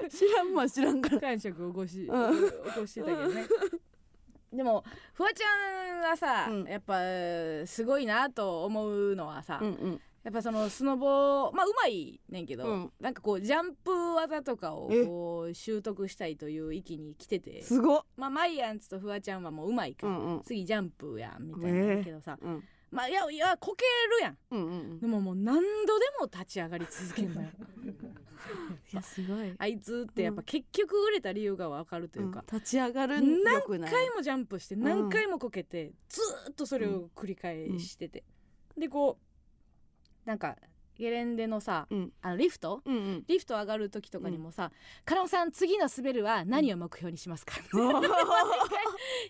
[0.10, 1.20] 知らんもん知らんから。
[1.20, 2.50] 感触を起こし、うん。
[2.50, 3.46] 起こしてたけどね。
[4.52, 6.64] でもフワちゃんはさ、うん。
[6.64, 6.98] やっぱ
[7.66, 12.92] すごいなと思うのはさ、うんうんやっぱそのスノボまあうまいねんけど、うん。
[13.00, 17.62] なんかこうジャンプ技とかをえこう習得したいという域に来てて。
[17.62, 18.02] すごっ。
[18.16, 20.42] まあマイアンツとフワちゃんはもううまいから、うんうん。
[20.42, 22.64] 次ジャンプやんみたいなけどさ、うん。
[22.90, 23.84] まあいやいやこけ
[24.18, 24.38] るやん。
[24.50, 25.56] うんうんでももう何
[25.86, 27.48] 度でも立ち上がり続けんのよ。
[28.92, 29.54] いやすごい。
[29.58, 38.24] あいつってやっぱ結局売れた理由がわかるというか、立ち上がる何回もジャンプして何回もこけて、ずーっとそれを繰り返してて、
[38.76, 39.27] でこう
[40.28, 40.56] なんか
[40.98, 42.12] ゲレンデのさうん。
[42.20, 42.82] あのリフト？
[42.84, 43.24] うんうん。
[43.26, 44.70] リフト上がる時とかにもさ
[45.06, 47.54] 「カノンさん次の滑るは何を目標にしますか?」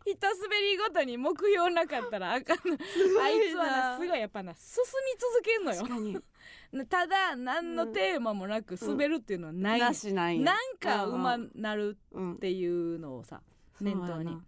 [0.05, 2.77] 一滑りごとに目標なかったらあかんの。
[3.23, 5.83] あいつはなすごいやっぱな進み続けんのよ。
[5.83, 6.19] 確かに。
[6.89, 10.41] ただ何のテーマもなく滑るっていうのはない、なしない。
[10.41, 13.41] なんかうまなるうんっていうのをさ
[13.81, 14.33] 念頭に。
[14.33, 14.39] そ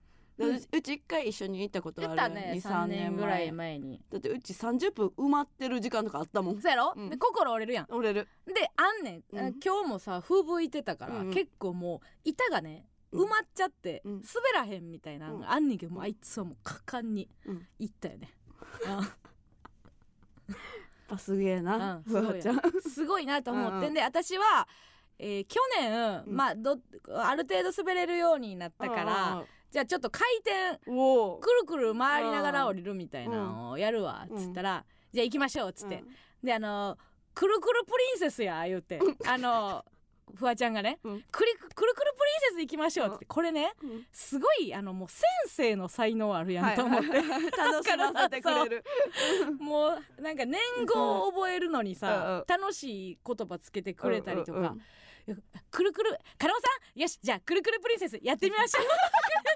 [0.47, 2.35] うち一回一緒に行ったこと言ある。
[2.35, 4.03] ね23 3年ぐらい前に。
[4.11, 6.61] だってうち30分埋まってる時間とかあったもん。
[6.61, 7.11] そうやろ、うん。
[7.11, 7.87] で心折れるやん。
[7.91, 8.29] 折れる。
[8.47, 9.39] であんねん、うん。
[9.39, 11.35] あ今日もさ風吹いてたから、うんうん。
[11.35, 13.25] 結構もう板がねうん。
[13.25, 14.13] 埋まっちゃって、うん。
[14.23, 14.25] 滑
[14.55, 17.67] らへんみたいなのがあんねんけど、もうあいつはもう果敢にうん。
[17.79, 18.31] いったよね、
[18.87, 18.91] あ
[20.49, 20.59] やっ
[21.09, 22.13] ぱすげえなうん。
[22.13, 22.61] フワちゃん。
[22.89, 23.43] すごいな。
[23.43, 24.69] と思ってんで私は、
[25.19, 26.35] えー去年、うん。
[26.35, 26.79] まあど
[27.15, 31.39] ある程度滑れるようになったから、じゃあちょっと回転うんおお。
[31.39, 36.03] くるくる回りながら降りるみたいなのをやるわっつったら、じゃあ行きましょうっつって、
[36.43, 36.99] であの
[37.35, 39.85] くるくるプリンセスや言うてあの
[40.35, 41.25] フワちゃんがね、うん。
[41.31, 44.07] くりくるくるプリンセス行きましょうっつって、これねうん。
[44.13, 48.85] すごいあのもう先生の才能あるやんと思って、はい楽しませてくれる。
[49.61, 54.75] もうなんか年号を覚えるのにさ、うん楽しい言葉つけてくれたりとか、
[55.71, 56.61] くるくる加納さ
[56.97, 58.85] んよしじゃあくるくるプリンセスやってみましょう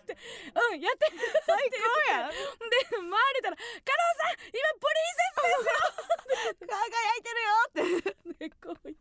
[0.04, 3.64] ってうんやってみなさいって言やってで回れたら加
[3.96, 5.32] 納さん今プリンセ
[5.64, 8.48] ス 輝いてるよって。
[8.48, 8.96] でこうい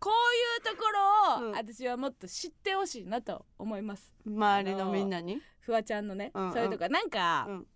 [0.00, 0.88] こういうとこ
[1.40, 1.52] ろを、うん。
[1.52, 4.12] 私はもっと知ってほしいなと思います。
[4.24, 5.40] 周りのみんなに？
[5.60, 6.52] フワちゃんのね、うんうん。
[6.52, 6.88] そういうとこ。
[6.88, 7.66] なんか、うん。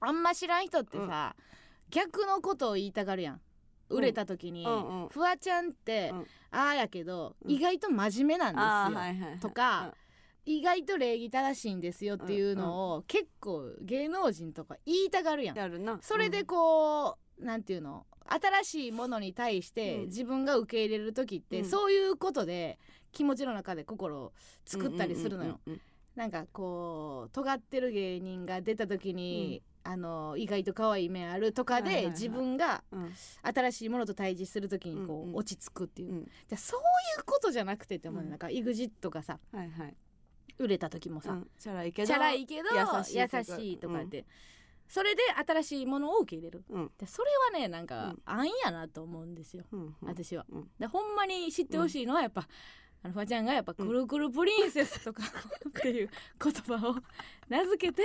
[0.00, 1.36] あんま知らん人ってさ、
[1.90, 3.40] 逆のことを言いたがるやん。
[3.88, 5.08] 売れた時に、うんうん。
[5.08, 6.26] フワちゃんって、うん。
[6.50, 7.50] ああやけど、うん。
[7.50, 9.38] 意外と真面目なんですよ、はいはいはい。
[9.38, 9.94] とか
[10.44, 15.56] 意外と礼儀正しいんですよっていうのを、結構芸能人とか言いたがるやん。
[15.56, 15.98] やるな。
[16.02, 20.06] それでこう、なんていうの新しいものに対してうん。
[20.06, 21.64] 自分が受け入れる時って、うん。
[21.64, 22.78] そういうことで
[23.12, 24.32] 気持ちの中で心を
[24.64, 25.60] 作ったりするのよ。
[26.14, 32.84] なんかこう尖ってる芸人が出た時に、あの意外と可愛い面あるとかで、自分が
[33.42, 36.82] 新しいものと対峙する時にこう、うんうん落ち着くっていう、うんじゃあそうい
[37.20, 38.30] うことじゃなくてって思うね、うん。
[38.30, 39.96] なんか EXIT がさはいはい
[40.58, 41.50] 売れた時もさ、うん。
[41.58, 44.26] チャラいけどチャラいけど優優しいとかって、
[44.88, 46.64] それで新しいものを受け入れる。
[46.70, 46.90] うん。
[46.98, 48.22] でそれはねなんか、うん。
[48.24, 49.80] あんやなと思うんですよ、うん。
[49.80, 49.94] うん。
[50.02, 50.44] 私は。
[50.50, 50.70] うん。
[50.78, 52.46] でほんまに知ってほしいのはやっぱ、
[53.04, 55.24] あのフワちゃんがやっぱ「くるくるプリンセス」とか
[55.68, 56.94] っていう言葉を
[57.48, 58.02] 名付けて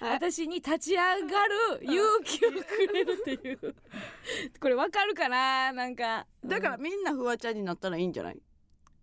[0.00, 0.12] はい。
[0.14, 1.46] 私に立ち上が
[1.78, 3.76] る勇気をくれるっていう。
[4.60, 5.72] これわかるかな？
[5.72, 6.26] なんか。
[6.44, 8.42] だからみんなフワちゃんになったらいいんじゃない？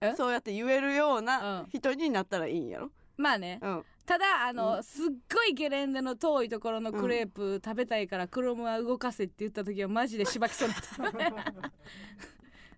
[0.02, 0.14] え？
[0.16, 1.70] そうやって言えるよううなん。
[1.70, 2.92] 人になったらいいんやろ？
[3.18, 3.60] まあね。
[3.62, 3.84] うん。
[4.06, 4.84] ただあの、うん。
[4.84, 11.72] すっごいゲレンデの遠いところのクレープ食べたいから車は動かせって言った時はマジでしばきそうになった。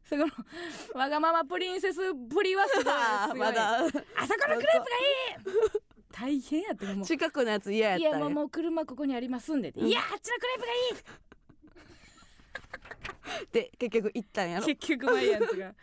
[0.10, 0.26] そこ
[0.96, 2.90] のわがままプリンセスぶりはすごいす
[3.30, 3.40] ごい。
[3.46, 4.00] まだあそこ
[4.50, 4.84] のクレー
[5.46, 5.82] プがいい。
[6.12, 7.06] 大変やってもう。
[7.06, 9.72] 近くのやつ嫌やったいやもうもう車ここにありますんで。
[9.76, 9.88] うん。
[9.88, 11.20] いやあっちのクレープがいい
[13.52, 14.66] で結局行ったんやろ？
[14.66, 15.74] 結局マイアンツが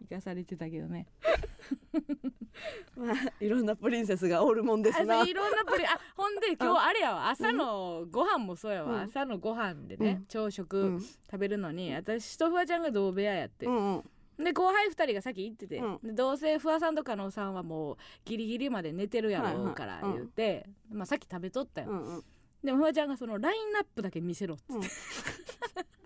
[0.00, 1.06] 生かされてたけどね。
[2.96, 5.22] まあいろんなプリンセスがおるもんですな。
[5.22, 7.28] いろんなプリンあほんで今日あれやわ。
[7.28, 9.00] 朝のご飯もそうやわ、うん。
[9.02, 10.26] 朝のご飯でね、うん。
[10.26, 11.00] 朝食、うん。
[11.00, 14.44] 食べるのに私とフワちゃんが同部屋やって、うんうん。
[14.44, 15.98] で後輩2人が先行ってて、うん。
[16.02, 22.24] でどうせフワさんとかのさんはもうギリギリまで寝てるやろうからはいはい言って、まあ、さっき食べとったよ、うんうん。
[22.64, 24.82] でもフワちゃんがそのラインナップだけ見せろっつって、うん。
[24.82, 25.24] す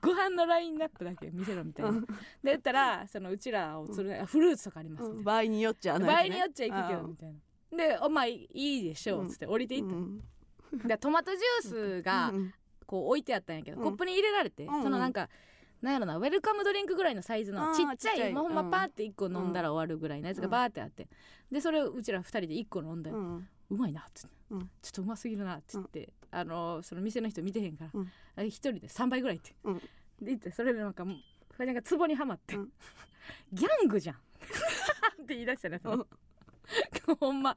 [0.00, 2.00] ご飯のラインナップだけ見せろみたいな、うん。
[2.02, 2.08] で
[2.44, 7.76] 言ったらそのうちらを釣る、あフルーツとかありますみたいな、場合によっちゃ場合によっちゃいくけどみたいな。
[7.76, 10.22] で「お前いいでしょ」っつって降りていった、うん。
[10.86, 12.54] でトマトジュースがうん。
[12.86, 13.82] こう置いてあったんやけど、うん。
[13.84, 14.74] コップに入れられて、うん。
[14.74, 15.28] うんそのなんか
[15.80, 18.34] なんやろなウェルカムドリンクぐらいのサイズのちっちゃいい。
[18.34, 21.08] もうほんまうんパーって1個飲んだら終わるぐらいのやつがバーってあって、
[21.50, 23.48] でそれをうちら2人で1個飲んだよ、うん。
[23.70, 24.70] うまいなっつって、うん。
[24.82, 27.86] ちょっとうますぎるなっつって、あのその店の人見てへんか
[28.36, 29.78] ら、一人で3倍ぐらいって、うん。
[29.78, 29.82] で
[30.22, 31.16] 言ってそれでなんかもう
[31.54, 32.68] それなんかツボにはまって、うん。
[33.52, 34.16] ギャングじゃん。
[34.16, 34.18] っ
[35.26, 35.80] て言い出したね
[37.18, 37.56] ほんま。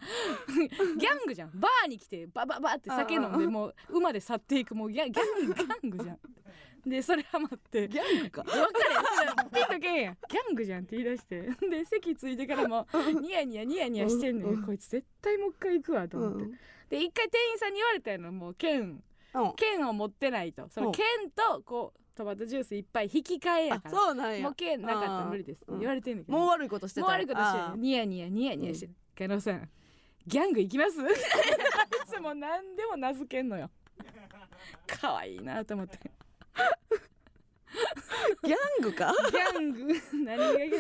[0.98, 1.52] ギャングじゃん。
[1.54, 6.20] バーに来てバババって酒飲んでもう馬で去っていくもうギャギャングギャングじゃん。
[6.90, 7.88] でそれハマって。
[7.88, 8.44] ギャングか。
[8.44, 8.72] 分かる。
[9.26, 10.14] やんピンとけんやん。
[10.14, 11.42] ギャングじゃんって言い出して。
[11.42, 12.88] で席ついてからも
[13.22, 14.64] ニヤニヤニヤニヤしてんねうんん。
[14.64, 16.58] こいつ絶対もう一回行くわと思って、うん
[16.94, 19.04] で一回店員さんに言われたのもう剣。
[19.34, 19.54] うん。
[19.56, 20.68] 剣を持ってないと。
[20.70, 20.94] そのうん。
[20.94, 23.96] 剣とこうトマトジュースいっぱい引き換えやあから。
[23.98, 24.44] そうなんや。
[24.44, 26.38] もう剣なかったら無理です言われてんねんけど。
[26.38, 27.02] もう悪いことしてた。
[27.02, 28.94] もう悪いことしてニヤニヤニヤニヤしてる。
[29.18, 29.70] 加納さん
[30.28, 30.98] ギャング行きます？
[31.02, 31.04] い
[32.08, 33.72] つも何でも名付けんのよ。
[34.86, 36.00] 可愛いなと思って
[38.44, 39.14] ギャングか？
[39.32, 39.94] ギャング。
[40.26, 40.78] 何がギャング？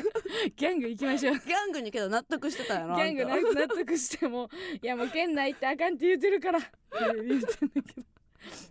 [0.56, 1.36] ギャング行きましょう。
[1.36, 3.26] ギャングにけど納得してたんやろギャング
[3.56, 4.50] 納得しても
[4.82, 6.60] いやもう県内行ってあかんって言ってるから。
[6.60, 6.70] って
[7.00, 8.04] 言ってんだけど。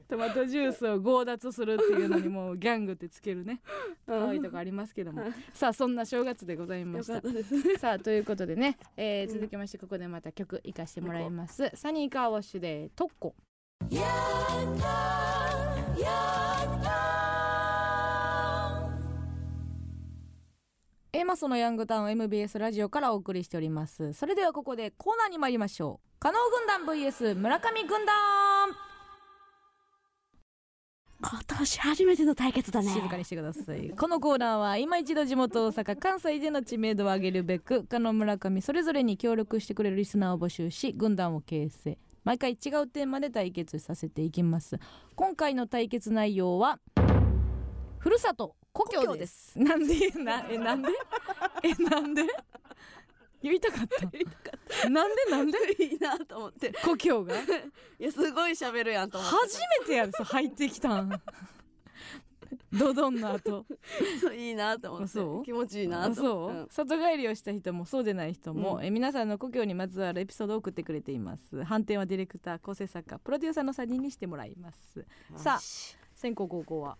[0.06, 3.62] トマトジュースを強奪するっていうのにもうギャングってつけるね。
[4.06, 5.24] 可愛いとこありますけども。
[5.54, 7.22] さあそんな正月でございまよした
[7.78, 11.70] さあということでね、えー続きましてここでまた曲いかしてもらいます。
[11.74, 13.34] サニーカーウォッシュで「トッコ」
[21.14, 24.14] A マスのヤングタウン MBS ラジオからお送りしております。
[24.14, 26.18] それではここでコーナーに参りましょう。
[26.18, 28.14] 加納軍団 VS 村上軍団。
[31.20, 32.88] 今年初めての対決だね。
[32.88, 33.90] 静かにしてください。
[33.90, 41.98] このコーナーは今一度地元大阪関西での知名度を上げるべく加納村上それぞれに協力してくれるリスナーを募集し軍団を形成。
[42.24, 44.78] 毎回違うテーマで対決させていきます。
[45.14, 46.78] 今回の対決内容は
[47.98, 49.58] ふるさと故郷です。
[49.58, 50.10] なんで？
[50.10, 50.88] なえなんで？
[51.62, 52.22] えなんで？
[53.42, 54.88] 言いたかった。
[54.88, 55.30] なんで？
[55.30, 55.58] なんで？
[55.84, 56.72] いいなと思って。
[56.84, 57.34] 故郷が？
[57.36, 57.44] い
[57.98, 59.36] やすごい喋るやんと思って。
[59.36, 61.20] 初めてやでそう入ってきたん。
[62.72, 63.66] ドドンの後？
[64.20, 65.04] そういいなと思って。
[65.04, 65.44] あそう？
[65.44, 66.66] 気持ちいいなとあそう、ん。
[66.70, 68.84] 里帰りをした人もそうでない人も、うん。
[68.84, 71.62] え皆さんの故郷にまつわるエピソードを送ってくれています。
[71.64, 75.04] 判定はディレクター構成作家プロデューサーの3人にしてもらいます。
[75.36, 75.60] さあ
[76.14, 76.96] 先行高校は？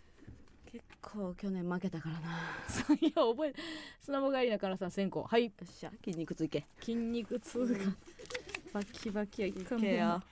[0.73, 2.20] 結構去年負けたからな。
[2.20, 2.35] よ
[2.66, 3.55] そういや覚え
[4.01, 5.47] スノボ帰りだからさ先行はい。
[5.47, 5.91] っしゃ。
[6.05, 6.64] 筋肉ついけ。
[6.81, 7.79] 筋肉痛が
[8.73, 10.23] バキバキやいいかんけや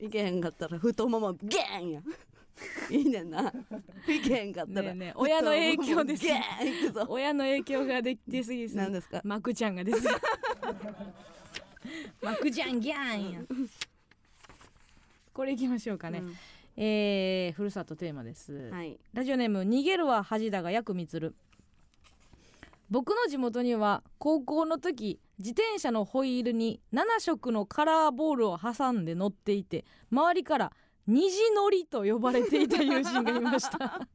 [0.00, 2.00] いけへんかったら太ももゲーンや。
[2.90, 3.52] いいねんな。
[4.08, 4.82] いけへんかったら。
[4.82, 6.24] ねえねえ親の影響です。
[6.24, 7.06] ゲーンいくぞ。
[7.08, 9.20] 親の影響ができてすぎすぎ何ですか？
[9.24, 10.00] マクちゃんがです。
[12.22, 13.40] マクちゃんギャーンや。
[15.34, 16.36] これいきましょうかね、うん
[16.76, 18.98] えー、ふるさとテーマです、はい。
[19.12, 21.34] ラジオネーム逃げるは恥だがやくみつる。
[22.90, 30.72] 僕の地元には高校の時自転車のホイールに7色のカラーボールを挟んで乗っていて周りから
[31.06, 33.78] 虹乗りと呼ばれていた友人がいました。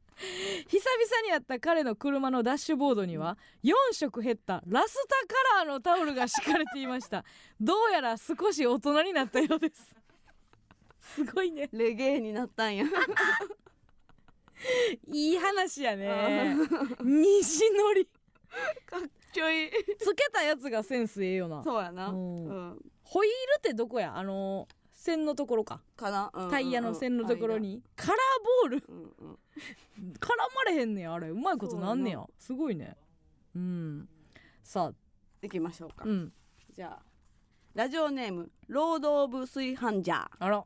[0.66, 5.16] 久々に会った彼の車のダッシュボードには4色減ったラスタ
[5.60, 7.24] カラーのタオルが敷かれていました。
[7.60, 9.97] どうやら少し大人になったようです
[11.14, 11.68] すごいね。
[11.72, 12.84] レゲエになったんや
[15.12, 16.54] いい話やね。
[17.00, 18.06] 虹乗り。
[18.86, 19.00] かっ
[19.32, 19.70] ちょいい。
[19.98, 21.62] つけたやつがセンスええよな。
[21.62, 22.08] そうやな。
[22.08, 22.46] うん。
[22.46, 22.78] うん。
[23.02, 24.16] ホイールってどこや？
[24.16, 25.80] あの線のところか。
[25.96, 26.30] かな？
[26.32, 26.40] うん。
[26.40, 27.82] うんうんタイヤの線のところに。
[27.96, 28.18] カラー
[28.70, 28.84] ボール。
[28.88, 29.38] うんうん。
[30.20, 31.28] 絡まれへんねやあれ。
[31.28, 32.24] うまいことなんねや。
[32.38, 32.96] すごいね。
[33.54, 34.08] うん。
[34.62, 34.92] さあ。
[35.42, 36.04] 行きましょうか。
[36.04, 36.32] うん。
[36.72, 37.07] じゃあ
[37.78, 40.64] ラジオネームロード・オブ・炊飯ジャー、あら。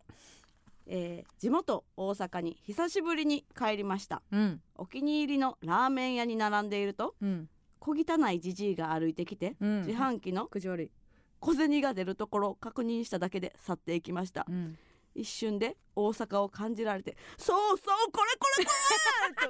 [0.87, 4.23] えー地元大阪に久しぶりに帰りました。
[4.33, 4.63] うん。
[4.77, 7.51] お気に入りのラーメン屋に並んでいるとうん。
[7.81, 9.81] 小汚いじじいが歩いてきて、うん。
[9.85, 14.47] 自販機の小銭が出るところを確認しただけで去っていきました。
[14.49, 14.79] うん。
[15.15, 18.71] 一瞬で大阪を感じられてそうそうこれこれこ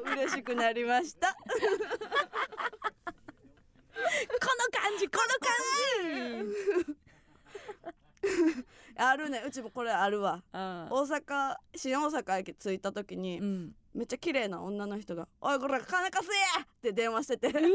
[0.02, 0.10] れ！
[0.18, 1.32] と嬉しくなりました。
[1.32, 1.36] こ
[4.72, 7.01] 感じこの感じ
[8.96, 9.42] あるね。
[9.46, 10.42] うちもこれあるわ。
[10.52, 13.74] あ大阪新大阪駅着いた時に、うん。
[13.94, 17.62] めっちゃ綺麗な女の人が「おいこれ金貸せや!」って電話してて「うわー。
[17.62, 17.72] めっ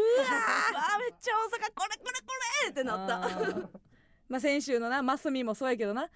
[1.21, 2.33] ちゃ大阪これこれこ
[2.65, 3.69] れ!」ってなった。
[4.27, 6.09] まあ先週のなマスミもそうやけどな。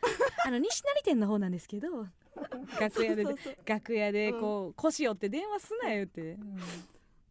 [0.46, 2.08] あの西成店の方なんですけど
[2.80, 3.26] 楽屋で
[3.66, 6.60] 楽屋でこう、腰折って電話すなよって、うん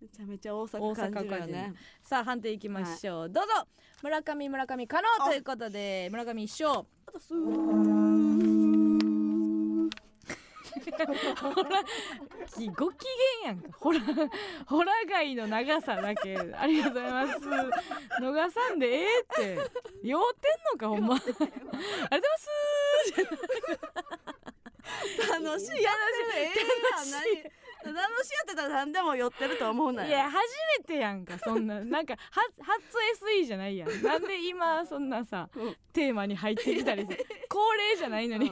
[0.01, 1.75] めちゃめちゃ大阪感じるよね。
[2.03, 3.53] さあ判定いきましょう、どうぞ。
[4.03, 8.01] 村上村上可能ということで村上一勝あとすー
[12.57, 13.05] きご機
[13.43, 13.69] 嫌やんか。
[13.79, 14.01] ほら
[14.67, 16.39] ホラ貝の長さだけ。
[16.39, 17.39] ありがとうございます。
[18.21, 19.59] 逃さんでええって。
[20.03, 21.17] 酔うてんのかほんま。
[21.17, 22.49] ありがとうございます。
[25.43, 25.83] 楽しい。
[25.83, 30.37] やってるええやん何楽しいやってたら何でも寄ってると思うないよや初
[30.79, 31.81] めてやんかそんな。
[31.85, 32.19] なんかは
[32.61, 32.99] 初
[33.43, 34.03] SE じゃないやん。
[34.03, 35.77] なんで今そんなさ、うん。
[35.93, 38.51] テーマに入ってきたりして 恒例じゃないのに。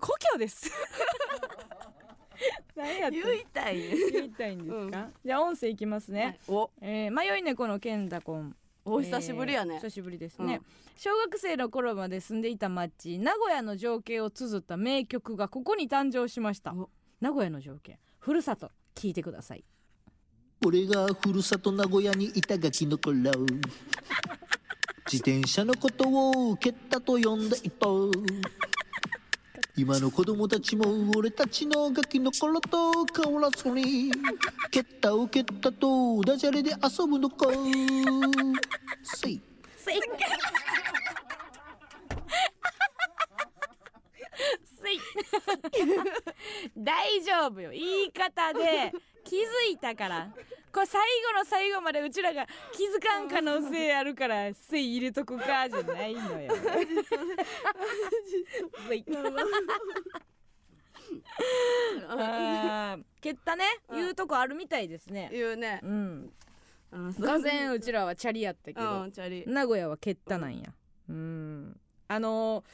[0.00, 0.70] 故郷です。
[2.76, 3.96] 何やって言いたいね。
[4.12, 6.70] 言いたいんですか、じゃあ音声いきますね、お。
[6.82, 8.54] えー、迷い猫のケンタコン
[8.84, 9.74] お久しぶりやね。
[9.74, 10.66] えー久しぶりですね、うん。
[10.96, 16.74] 小学生の頃まで住んでいた町名古屋の情景を綴った名曲がここに誕生しました。
[16.74, 16.90] お。
[17.20, 19.62] 名古屋の情景ふるさと聞いてください。
[20.66, 23.30] 俺がふるさと名古屋にいたガキの頃自
[25.18, 27.86] 転車のことを蹴ったと呼んでいた。
[29.76, 34.10] 今の子供たちも俺たちのガキの頃と変わらずに
[34.72, 37.46] 蹴ったを蹴ったとダジャレで遊ぶのか。
[39.04, 39.40] せい。
[39.76, 40.00] せい
[44.82, 45.00] せい。
[46.76, 47.70] 大丈夫よ。
[47.70, 48.92] 言い方で
[49.24, 49.40] 気づ
[49.72, 50.30] いたから。
[50.72, 51.00] これ最
[51.32, 56.52] 後の最後までうちらが気づかん可能性あるから「せい入れとくか」じゃないのよ。
[62.08, 63.64] あー蹴ったね。
[63.88, 63.96] うん。
[63.96, 65.30] 言うとこあるみたいですね。
[65.32, 65.80] 言うね。
[65.82, 66.32] うん。
[66.92, 66.98] う。
[66.98, 69.08] んがぜんうちらはチャリやったけど。
[69.46, 70.72] 名古屋は蹴ったなんや。
[71.08, 71.80] うん。
[72.08, 72.64] あのー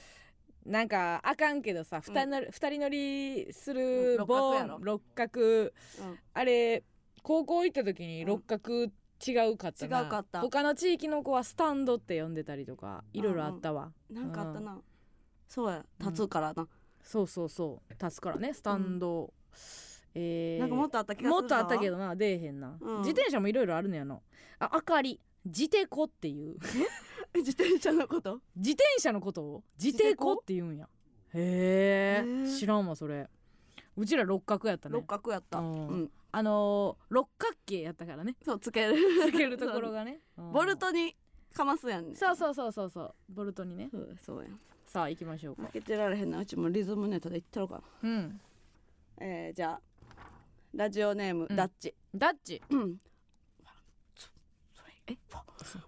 [0.65, 5.41] なんかあかんけどさ二人乗り,、二人乗りするうん六角棒六角。
[5.41, 5.73] うん。
[6.35, 6.85] あれ
[7.23, 8.85] 高校行った時に六角
[9.25, 10.41] 違うかったな、違うかった。
[10.41, 14.81] 他の地域の子はスタンドって呼んでたりとかいろいろあったわ、なんかあったな。
[15.49, 15.85] そうや。
[16.01, 16.67] 立つからな。
[17.03, 17.93] そうそうそう。
[17.93, 19.33] 立つからねスタンド、
[20.15, 20.61] えー。
[20.61, 22.99] なんかもっとあった気がするもっとあったけどどな出えへんな、うん。
[22.99, 24.19] 自転車もいろいろあるのやな
[24.59, 25.21] ああかり。
[25.45, 26.57] 自テコっていう
[27.35, 28.41] 自転車のこと？
[28.57, 29.43] 自転車のこと？
[29.43, 30.89] を自テコって言うんや。
[31.35, 32.49] へえ。
[32.49, 33.29] 知らんわそれ。
[33.97, 34.95] うちら六角やったね。
[34.95, 35.59] 六角やった。
[35.59, 36.03] ううん。
[36.05, 38.37] んあのー六角形やったからね。
[38.45, 38.95] そうつける。
[39.31, 40.21] つけるところがね。
[40.37, 40.43] う。
[40.43, 40.53] ん。
[40.53, 41.17] ボルトに
[41.55, 42.15] かますやんね。
[42.15, 43.15] そうそうそうそうそう。
[43.31, 43.91] ボルトにね。
[44.25, 44.49] そうや。
[44.49, 45.63] んさあ行きましょうか。
[45.63, 46.39] 負けてられへんな。
[46.39, 47.83] うちもリズムネタで言ったろか。
[48.03, 48.41] なうん。
[49.21, 49.81] えーじゃあ
[50.75, 51.57] ラジオネームうん。
[51.57, 51.95] ダッチ。
[52.15, 52.63] ダッチ。
[52.71, 52.97] うん。
[55.09, 55.17] え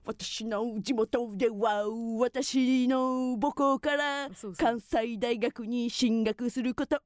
[0.05, 1.85] 私の地元では
[2.19, 7.01] 私の母校から関西大学に進学することを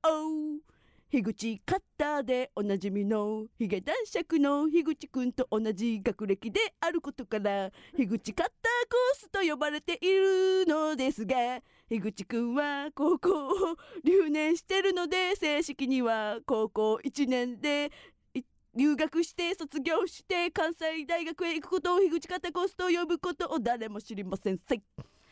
[1.11, 8.55] 樋口カッターでおなじみのヒゲ男爵の樋口くんと同じ学歴であることから樋口カッター
[8.91, 11.35] コースと呼ばれているのですが
[11.89, 13.51] 樋口くんは高校を
[14.05, 17.91] 留年してるので正式には高校1年でい
[18.79, 24.57] 留学して卒業して関西大学へ行くことを樋口カッターコースと呼ぶことを誰も知りません。
[24.57, 24.83] せい。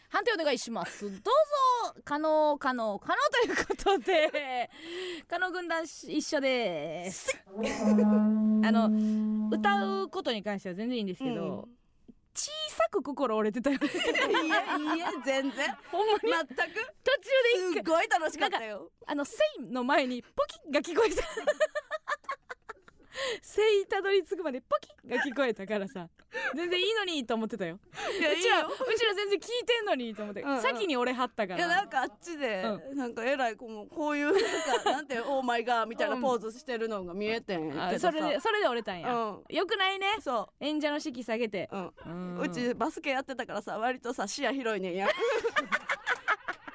[0.09, 1.05] 判定お願いします。
[1.05, 1.13] どう
[1.95, 2.01] ぞ。
[2.05, 4.69] 可能可能可能ということで。
[5.29, 7.09] 可能軍団一緒で。
[7.13, 8.91] す あの
[9.53, 11.69] 歌うことに関しては全然いいんですけど、
[12.35, 13.87] 小さく心折れてたよね。
[13.87, 15.73] いやいや全然。
[15.93, 16.21] ほんまに。
[16.21, 16.55] 全く。
[16.55, 16.71] 途中で
[17.59, 17.73] 一回。
[17.75, 18.91] すっごい楽しかったよ。
[19.07, 21.23] あの「せい」の前にポキッが聞こえた
[23.43, 26.09] せいたどり着くまでポキッが聞こえたからさ。
[26.55, 27.79] 全然いいのにと思ってたよ。
[28.19, 30.57] いやうちらうちら全然聞いてんのにと思って、うん。
[30.57, 39.55] うん先に俺はったかいやならんかあっちで、うなんかえらいこうこういうなんかなんてオ ーマイガーみたいなポーズしてるのが見えてんけどさあそれでそれで折れたんや、うん。
[39.55, 40.17] よくないね。
[40.21, 41.69] そ演者の士気下げて。
[41.73, 42.37] う、うん。
[42.37, 42.41] うん。
[42.41, 45.09] うちバスケやってたからさ割とさ視野広いねんや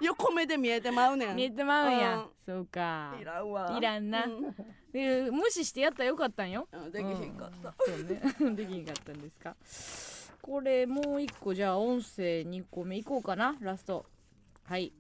[0.01, 1.35] 横目で見えてまうねん。
[1.35, 2.25] 見えてまうんや、うん。
[2.45, 3.15] そうか。
[3.19, 3.75] いらんわ。
[3.77, 4.25] いらんな。
[4.25, 4.55] うん。
[4.91, 6.67] で無視してやったらよかったんよ。
[6.71, 8.21] うんできひんかった、そうね。
[8.55, 9.55] できひんかったんですか。
[10.41, 13.55] これもう一個じゃあ音声2個目いこうかな。
[13.61, 14.05] ラスト。
[14.65, 14.91] はい。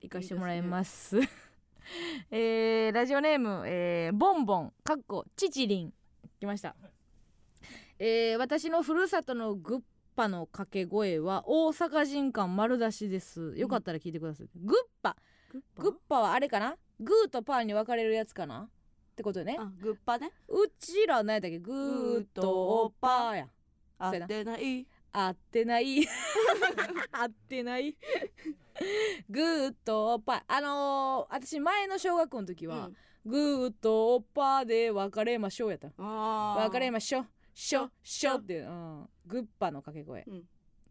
[0.00, 1.18] 行かしてもらいます。
[2.30, 5.92] えーラジオネーム、えーボンボンかっこちちりん
[6.40, 6.74] 来ました。
[7.98, 9.82] えー私のふるさとのグッ
[10.16, 13.52] パの掛け声は大阪人感丸出しです。
[13.56, 15.16] よかったら聞いてください、グッパ。
[15.76, 16.20] グッパ？
[16.20, 16.76] はあれかな？
[16.98, 18.60] グーとパーに分かれるやつかな？
[18.62, 18.68] っ
[19.14, 19.56] てことね。
[19.58, 20.30] あグッパね。
[20.48, 21.58] うちら何やったっけ？
[21.58, 23.48] グーとパーや
[23.98, 24.86] 合ってない。
[25.12, 26.06] 合ってない。
[27.12, 27.96] 合ってない。
[29.30, 32.96] グーとパーあのー、私前の小学校の時は、うん。
[33.30, 35.88] グーとパーで別れましょうやった。
[35.98, 36.62] あー。
[36.64, 37.26] 別れましょう
[37.58, 40.42] しょしょって、うん、グッパの掛け声、うん。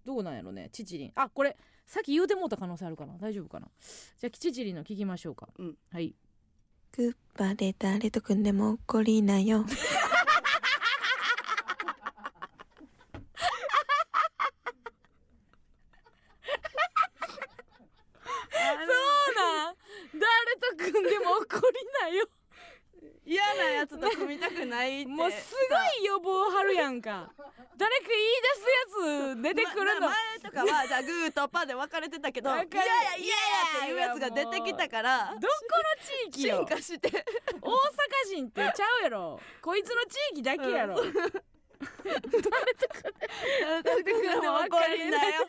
[0.04, 0.70] どうなんやろね。
[0.72, 1.12] チチリン。
[1.14, 1.56] あこれ
[1.86, 3.14] さっき言うてもうた可能性あるかな。
[3.20, 3.68] 大丈夫かな。
[4.20, 5.78] じゃあチチリンの聞きましょうか、うん。
[5.92, 6.16] はい。
[6.98, 9.64] グッバで誰と組んでも怒りなよ。
[9.68, 9.76] そう
[19.36, 19.76] なん
[20.14, 20.24] 誰
[20.60, 22.28] と組んでも怒りなよ
[23.28, 25.56] 嫌なやつと組みたくないってもうす
[26.00, 27.34] ごい予防張るやんか
[27.78, 28.86] 誰か言い出すや
[29.36, 33.34] つ出てくるの、ま前とかはじゃあグーとパーで分かれてたけど分かれ嫌や嫌や
[33.82, 35.50] っていうやつが出てきたからどこの
[36.32, 36.56] 地域よ。
[36.58, 37.22] 進化して大阪
[38.34, 39.42] 人ってちゃうやろ。
[39.62, 41.20] こいつの地域だけやろ、誰と
[44.04, 45.46] 組んでも怒りなよ。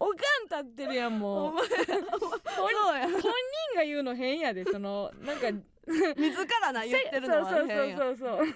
[0.00, 0.24] おかん立
[0.60, 1.52] ってるやんもう。
[1.52, 1.74] お前そ
[2.94, 3.06] うや。
[3.08, 3.28] 本人
[3.76, 5.50] が言うの変やでそのなんか
[5.88, 8.46] 自らな言ってるのはそうそう変やそうそうそう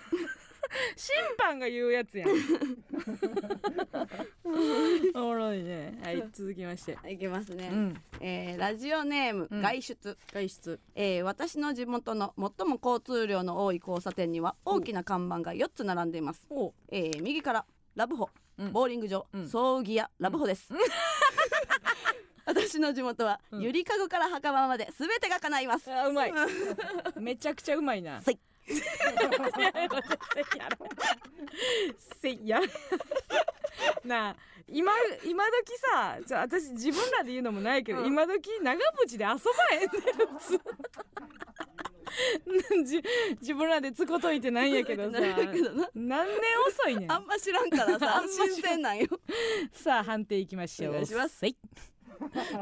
[0.96, 2.30] 審判が言うやつやん。
[5.14, 5.98] おもろいね。
[6.02, 6.96] はい続きまして。
[7.10, 8.02] いきますね、うん。
[8.20, 9.62] えーラジオネーム、うん。
[9.62, 10.80] 外出、外出。
[10.94, 18.72] えー私の地元の最も交通量の多い交差点には大きな看板が4つ並んでいます、おえー右からラブホ、うん。
[18.72, 19.48] ボーリング場、うん。
[19.48, 20.72] 葬儀屋ラブホです、
[22.46, 23.62] 私の地元は、うん。
[23.62, 25.92] ゆりかごから墓場まで全てが叶います。
[25.92, 26.32] あうまい。
[27.16, 28.20] めちゃくちゃうまいな。
[28.22, 28.38] せい
[32.20, 32.60] せいや。
[34.04, 34.36] なあ
[34.68, 34.92] 今
[35.24, 38.06] 今時さちょ私自分らで言うのもないけど、うん。
[38.06, 39.34] 今時長渕で遊ば
[39.76, 39.88] へん
[42.76, 43.02] ねんじ
[43.40, 45.18] 自分らでつこといてないんやけどさ
[45.94, 46.36] 何年
[46.66, 47.12] 遅いねん。
[47.12, 49.06] あんま知らんからさ 新鮮なんよ。
[49.72, 50.92] さあ判定いきましょう。
[50.92, 51.44] お願いします。
[51.44, 51.56] はい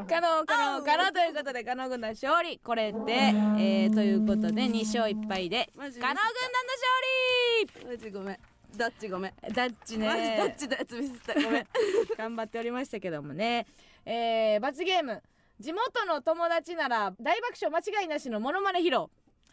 [0.07, 2.59] 可能可能可能ということで可能軍団勝利。
[2.59, 8.37] これで、えー、ということで2勝1敗で可能軍団の勝マジごめん。
[8.77, 11.33] ダッチごめん、利ダッチマジダッねチのやつミスった。
[11.33, 11.67] ごめん。
[12.17, 13.67] 頑張っておりましたけどもね。
[14.05, 15.21] えー、罰ゲーム。
[15.59, 19.07] 地元の友達なら大爆笑間違いなしのモノマネ披露。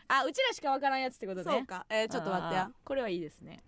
[0.07, 1.53] あうちらしかわからんやつってことね。
[1.53, 1.85] そうか。
[1.91, 2.71] えー、ちょっと待ってや。
[2.85, 3.63] これはいいですね。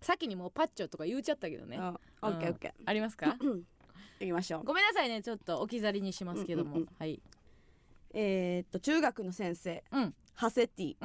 [0.00, 1.76] 先にもうパッチョとか言うちゃったけどね。
[1.76, 3.36] うんオッケーオッケありますか？
[4.20, 4.64] ーうん行きましょう。
[4.64, 5.22] ごめんなさいね。
[5.22, 6.88] ちょっと置き去りにしますけども、うんうんうん。
[6.98, 7.20] はい。
[8.14, 9.84] えー、っと中学の先生。
[9.92, 10.14] うん。
[10.34, 10.96] ハセティ。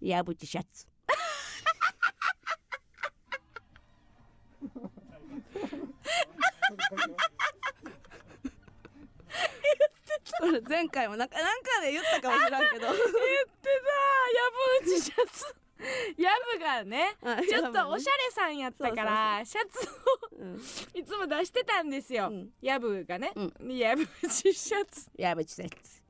[0.00, 0.86] 矢吹シャツ。
[10.68, 12.86] 前回もなんかなんかで言ったかもしらんけど。
[12.86, 13.16] 言ってた。
[14.36, 14.50] ヤ
[14.84, 15.56] ブ打ちシャツ。
[16.16, 19.86] ヤブがねあちょっとおしゃれさんやったからシャツ
[20.94, 22.48] いつも出してたんですよ、うん。
[22.60, 26.02] ヤブがね、うヤブシャツ矢吹シャツ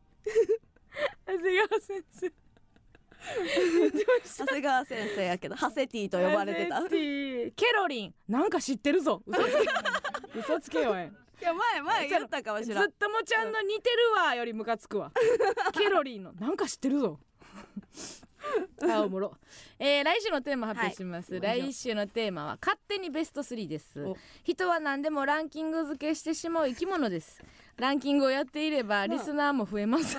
[1.26, 2.32] 長谷川先生。
[4.38, 6.82] 長谷川先生やけどハセティと呼ばれてた。
[6.88, 8.14] ケロリン。
[8.28, 9.22] なんか知ってるぞ。
[9.26, 10.38] 嘘つけ。
[10.38, 11.10] 嘘つけよおい。
[11.38, 15.12] いや前前言ったかもしずらんっともちゃんの似てるわよりムカつくわ。
[15.74, 16.32] ケロリンの。
[16.34, 17.18] なんか知ってるぞ
[18.90, 19.34] あおもろ、
[19.78, 21.40] えー、来週のテーマ発表します、はい。
[21.62, 24.02] 来週のテーマは勝手にベスト3です。
[24.02, 24.16] お。
[24.44, 27.42] 人は何でもランキング付けしてしまう生き物です。
[27.76, 30.16] ランキングをやっていればリスナーも増えます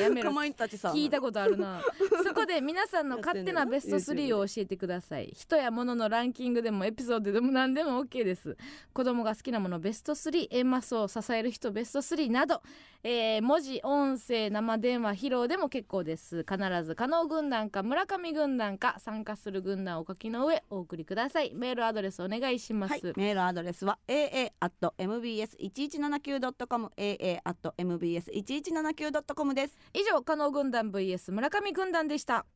[0.00, 0.30] やめろ。
[0.30, 1.82] かまいたちさ聞いたことあるな。
[2.24, 5.32] そこで皆さんの勝手なベスト3を教えてください。
[5.34, 8.56] 人や物のランキングでもエピソードでも何でも OK です。
[8.92, 12.62] 子供が好きなものベスト 3A マスを支える人ベスト3など、
[13.02, 16.44] えー文字音声生電話披露でも結構です。
[16.48, 21.52] 必ず加納軍団か村上軍団か参加する軍団をお書きの上お送りください。
[21.54, 32.46] メールアドレスお願いします、はい、メールアドレスは aa.mbs1179.com aa.mbs1179.com です以上加納軍団 vs 村上軍団でした。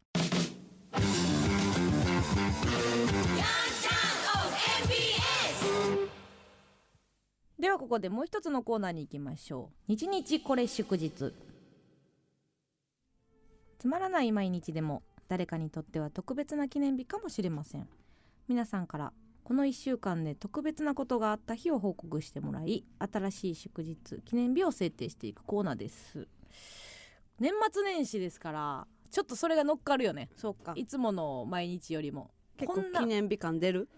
[7.58, 9.84] ではここでもう一つのコーナーに行きましょう。
[9.86, 11.34] 日日これ祝日。
[13.78, 17.88] つまらない毎日でも誰かにとっては特別な記念日かもしれません。
[18.48, 19.12] 皆さんから
[19.44, 26.28] この1週間で特別なことがあった日を報告してもらい新しい祝日記念日を制定していくコーナーです。
[27.40, 30.28] 年末年始ですからちょっとそれが乗っかるよね。
[30.36, 30.72] そうか。
[30.76, 32.30] いつもの毎日よりも。
[32.56, 33.88] 結構記念日感出る？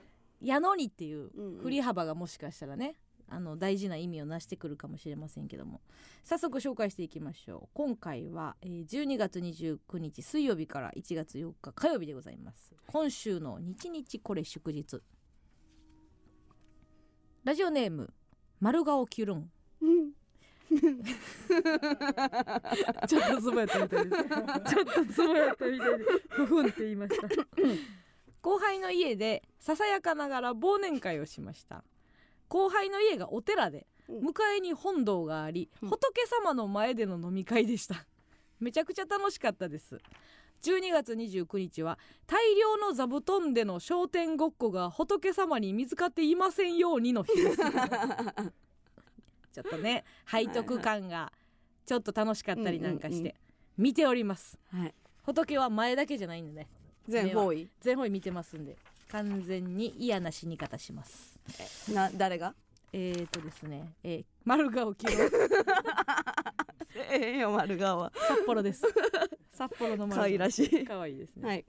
[0.41, 1.31] やのにっていう
[1.61, 2.97] 振り幅がもしかしたらね
[3.29, 5.81] あの大事な意味をなしてくるかもしれませんけども。
[6.25, 7.69] 早速紹介していきましょう。
[7.75, 12.73] 今回は、えー12月29日水曜日から1月4日火曜日でございます。
[12.87, 15.03] 今週の日日これ祝日。
[17.45, 18.15] ラジオネーム
[18.61, 19.51] 丸顔キュルン
[23.09, 27.29] ちょっとつぼやったみたいですちょっとつぼやったみたいでふふんって言いました。
[28.41, 31.85] 後輩の家でささやかながら忘年会をしました。
[32.49, 34.21] 後輩の家がお寺でうん。
[34.23, 35.89] 向かいに本堂があり、うん。
[35.89, 38.07] 仏様の前での飲み会でした。
[38.61, 39.99] めちゃくちゃ楽しかったです。
[40.63, 47.59] 12月29日は大量の座布団での商店ごっこが仏様に見つかっていませんようにの日です
[49.53, 51.33] ちょっとね背徳感が
[51.85, 53.35] ちょっと楽しかったりなんかして、
[53.77, 54.59] 見ております。
[54.73, 54.95] はい。
[55.23, 56.69] 仏は前だけじゃないんでね
[57.09, 57.69] 全方位。
[57.81, 58.77] 全方位見てますんで
[59.11, 61.39] 完全に嫌な死に方します。
[61.93, 62.55] な誰が？
[62.95, 65.13] えーとですね、えー、丸顔キロ
[67.11, 68.13] ええよ丸顔は。
[68.29, 68.83] 札幌です。
[69.51, 70.85] 札幌の丸可愛らしい。
[70.85, 71.65] 可愛いですね、はい。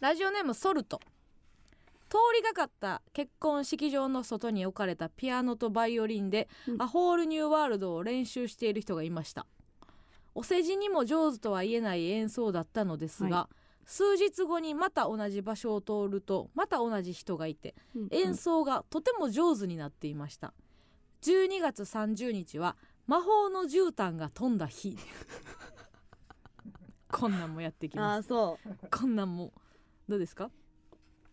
[0.00, 1.00] ラジオネームソルト
[2.14, 6.82] 通りがかった結婚式場の外に置かれたピアノとバイオリンで、うん。
[6.82, 9.46] アホールニューワールドを練習している人がいました。
[10.32, 13.48] お世辞にも上手とは言えない演奏だったのですが、は
[13.84, 17.74] 数日後にまた同じ場所を通るとまた同じ人がいて
[18.12, 20.54] 演奏がとても上手になっていました。
[21.22, 24.96] 12月30日は魔法の絨毯が飛んだ日。
[27.10, 28.26] こんなんもやってきあます。
[28.26, 28.68] あそう。
[28.90, 29.52] こんなんも
[30.08, 30.50] どうですか？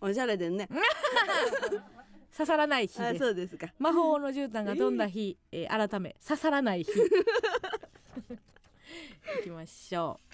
[0.02, 0.68] おしゃれでんね。
[2.36, 3.26] 刺さらない日あです。
[3.26, 3.72] そうですか。
[3.78, 6.91] 魔法の絨毯が飛んだ日、えー改め刺さらない日。
[9.41, 10.26] いきましょう。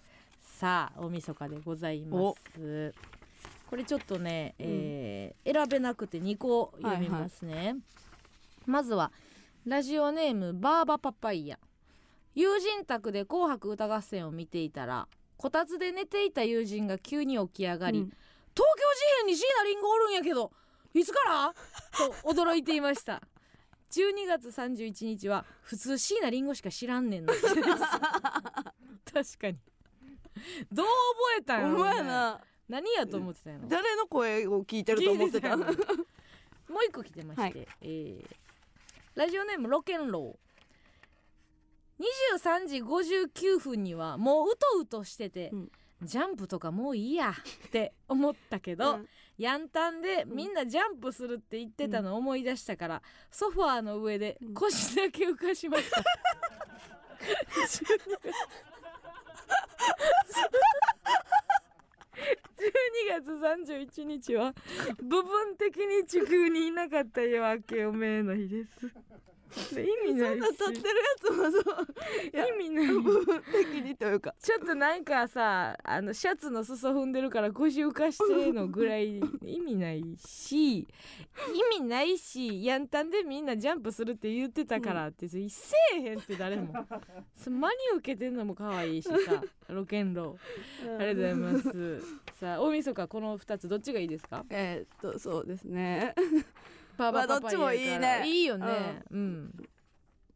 [0.42, 2.94] さあ大晦日でございます。
[3.70, 7.76] これちょっとね、えー選べなくて2個読みますね、
[8.66, 9.12] まずは
[9.66, 11.60] ラジオネームバーバパパイヤ。
[12.36, 15.08] 友人宅で「紅白歌合戦」を見ていたら
[15.38, 18.14] こたつで寝ていた友人が急に起き上がり、うん
[18.58, 20.52] 東京事変に椎名林檎おるんやけど
[20.96, 21.54] いつから？
[21.96, 23.22] と驚いていました。
[23.92, 27.64] 12月31日は普通椎名林檎しか知らんねんの日です確
[29.40, 29.58] かに。
[30.72, 30.92] どう覚
[31.40, 31.62] えたん？
[31.62, 32.42] やおろうね前な。
[32.68, 33.68] 何やと思ってたんやろ？
[33.68, 35.68] 誰の声を聞いてると思ってたもう
[36.88, 37.68] 一個来てまして、はい。
[37.82, 38.36] えー
[39.16, 45.72] ラジオネームロケンロー23時59分にはもううとうとしてて、うん
[46.02, 49.08] ジャンプとかもういいやって思ったけど、うん。
[49.38, 54.54] ヤンタンでみんなジャンプするって言ってたのを思い出したから、ソファーの上でうん。
[54.54, 56.02] 腰だけ浮かしました、
[62.58, 62.64] 12
[63.10, 63.32] 月
[64.02, 64.54] 31日は
[65.02, 68.88] 部分的に地球にいなかった夜明けおめえの日です。
[68.88, 68.92] で
[69.82, 70.42] 意味ないし。
[70.42, 70.84] 立ってるや
[71.20, 71.88] つもそう。
[72.34, 72.88] 意味ない。
[72.88, 74.34] 部分的にというか。
[74.42, 80.86] ちょっとなんかさあのシャツの裾踏んでるから腰浮かしてのぐらい意味ないし意
[81.80, 85.40] 味ないしヤンタンでみんなジャンプするって言ってたからって、せ
[85.96, 86.74] えへんって誰も。
[87.36, 89.16] そ真に受けてんのも可愛いしさ
[89.70, 90.38] ロケンロ。
[90.86, 92.02] ーありがとうございます。
[92.40, 94.46] さあ大晦日この2つどっちがいいですか？
[94.50, 96.14] えーっとそうですね
[96.98, 98.24] パまあどっちもいいね。
[98.26, 99.04] いいよね。
[99.12, 99.54] うん、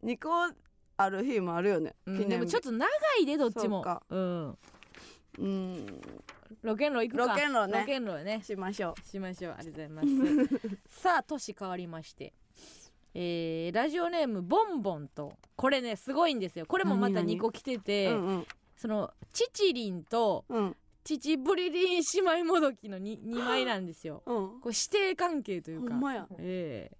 [0.03, 0.53] 2個
[0.97, 2.30] ある日もあるよねうん。
[2.30, 2.88] でもちょっと長
[3.20, 3.78] いでどっちも。
[3.78, 4.03] そうか。
[4.09, 4.57] うん。
[5.39, 6.01] うん。
[6.62, 7.34] ロケンロー行くか。
[7.34, 7.80] ロケンローね。
[7.80, 8.41] ロケンローね。
[8.43, 9.55] しましょしましょう。
[9.57, 10.70] ありがとうございます。
[11.01, 12.34] さあ年変わりまして。
[13.14, 15.34] えーラジオネームボンボンと。
[15.55, 16.66] これねすごいんですよ。
[16.66, 18.47] これもまた何々2個来てうて、うんうん。
[18.78, 24.24] そのチチリンとうんチチブリリン姉妹もどきの 2, 2 枚なんですよ。
[24.26, 24.60] うん。
[24.62, 25.91] これ師弟関係というか。
[25.93, 26.28] ほんまや。
[26.39, 26.98] ええ。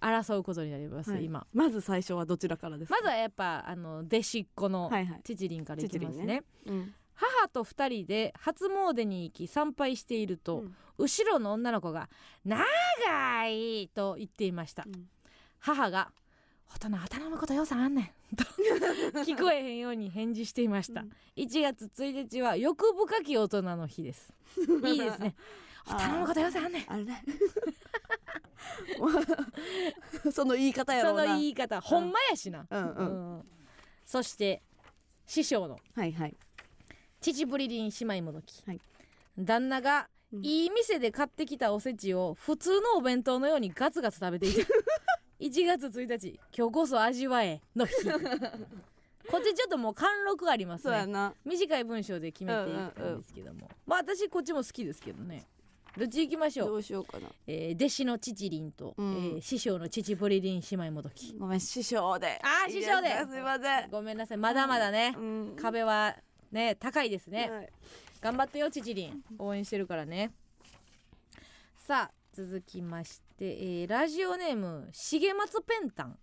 [0.00, 1.24] 争うことになります、はい。
[1.24, 1.46] 今。
[1.52, 2.96] まず最初はどちらからですか？
[2.96, 5.20] まずはやっぱあの弟子っ子のはいはい。
[5.24, 6.82] チチリンからいきますね,、チチリンね。
[6.82, 6.94] うん。
[7.14, 10.76] 母と2人で初詣に行き参拝していると、うん。
[10.98, 12.08] 後ろの女の子が
[12.44, 12.64] 「長
[13.48, 14.84] い!」と言っていました。
[14.86, 15.08] うん。
[15.60, 16.12] 母が
[16.74, 18.44] 「大人は頼むこと予算あんねん」と
[19.24, 21.12] 聞こえへんように返事していました、うん。
[21.36, 24.32] 1月1日は欲深き大人の日です。
[24.86, 25.34] いいですね。
[25.86, 26.92] 頼むこと予算あんねん。
[26.92, 27.04] あれ。
[30.32, 31.36] その言い方やそのろうな。
[31.36, 31.80] 言い方。
[31.80, 33.36] ほんまやしな、うんうん。
[33.36, 33.44] うん。
[34.04, 34.62] そして
[35.26, 35.78] 師匠の。
[35.94, 36.36] はいはい。
[37.20, 38.80] 父ぶりりん姉妹もどき、はい。
[39.38, 40.44] 旦那がうん。
[40.44, 44.60] いい店で買ってきたおせちを普通のお弁当のようにガツガツ食べていた
[45.42, 47.94] 1月1日今日こそ味わえの日。
[49.28, 51.04] こっちちょっともう貫禄ありますね。
[51.44, 55.44] 短い文章で決めていったんですけども、まあ私こっちも好きですけどね。
[55.98, 57.28] どっち行きましょどう、うしようかな。
[57.48, 59.14] えー弟子の父リンと、うん。
[59.14, 61.36] えー師匠の父ボリリン姉妹もどき。
[61.36, 62.40] ごめん師匠で。
[62.42, 63.08] あ師匠で。
[63.08, 63.90] かすいません。
[63.90, 64.38] ごめんなさい。
[64.38, 65.56] まだまだね、うん。
[65.56, 66.16] 壁は
[66.52, 67.72] ね高いですね、はい。
[68.20, 70.32] 頑張ってよちちりん応援してるからね。
[71.78, 76.16] さあ続きまして、えーラジオネーム重松ペンタン。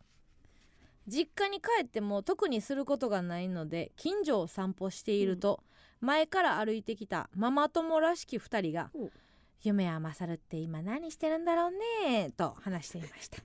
[1.05, 5.61] 実家に帰っても特にすることがないので近所を散歩していると、
[5.99, 9.09] 前から歩いてきたママ友らしき2人がお
[9.61, 13.43] 「夢は勝るって今何してるんだろうね」と話していました。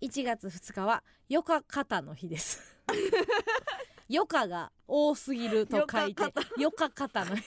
[0.00, 2.62] 1月2日はよか肩の日です。
[4.08, 6.22] よかが多すぎると書いて
[6.58, 7.42] よか肩の日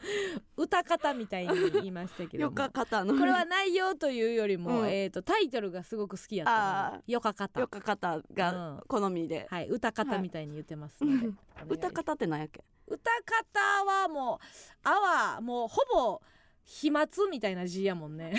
[0.56, 3.18] 歌方みたいに言いましたけど よもか肩の。
[3.18, 4.88] これは内容というよりも、うん。
[4.88, 9.68] えー、とタイトルがすごく好きやったよか肩よか肩が好みで、はい。
[9.68, 11.38] 歌方みたいに言ってますので、うん
[11.68, 12.64] 歌方ってなんやっけ？
[12.86, 14.46] 歌方はもう
[14.84, 14.90] 「あ」
[15.34, 16.22] はもうほぼ
[16.64, 18.32] 飛沫みたいな字やもんね。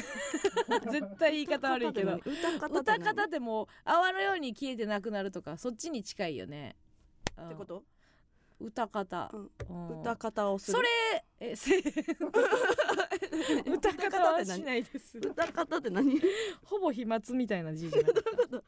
[0.90, 2.15] 絶対言い方悪いけど。
[2.72, 6.76] 歌方ってもう泡のように消えてなくなるとかそっちに近いよね、
[7.38, 7.45] うん。
[7.48, 7.84] ってこと？
[8.60, 9.52] 歌方、うん。
[9.69, 10.02] うん。
[10.02, 10.77] 歌方をする？
[10.77, 10.88] それ
[11.41, 11.78] えせ
[13.66, 15.18] 歌方はしないです。
[15.18, 16.20] 歌方って何？
[16.66, 18.64] ほぼ飛沫みたいな字じゃなかった。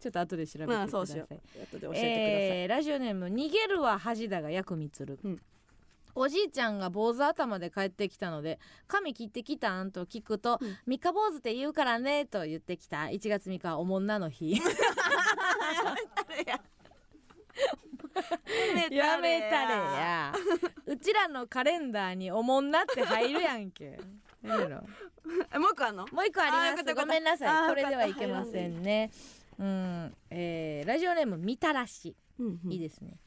[0.00, 1.34] ちょっと後で調べてくまださい、あそうしよう。
[1.34, 5.40] 後で教えてください、えーラジオネーム逃げるは恥だが薬味つる、うん。
[6.14, 13.04] おじいちゃんが坊主頭で帰ってきたので「髪切ってきたん?」と聞くとうん「三日坊主って言うからね」と言ってきた。
[13.04, 14.56] 1月3日はおもんなの日。
[14.60, 14.64] やめ
[16.24, 16.60] たれや
[20.86, 23.98] うちらのカレンダーにおもんなって入るやんけ。
[24.42, 24.82] やめろ
[25.52, 26.06] えもう一個あんの？
[26.12, 26.94] もう一個あります。
[26.94, 27.68] ごめんなさい。
[27.68, 29.10] これではいけませんね。
[29.58, 32.16] うん、えーラジオネームみたらし。
[32.38, 32.72] うんうん。
[32.72, 33.18] いいですね。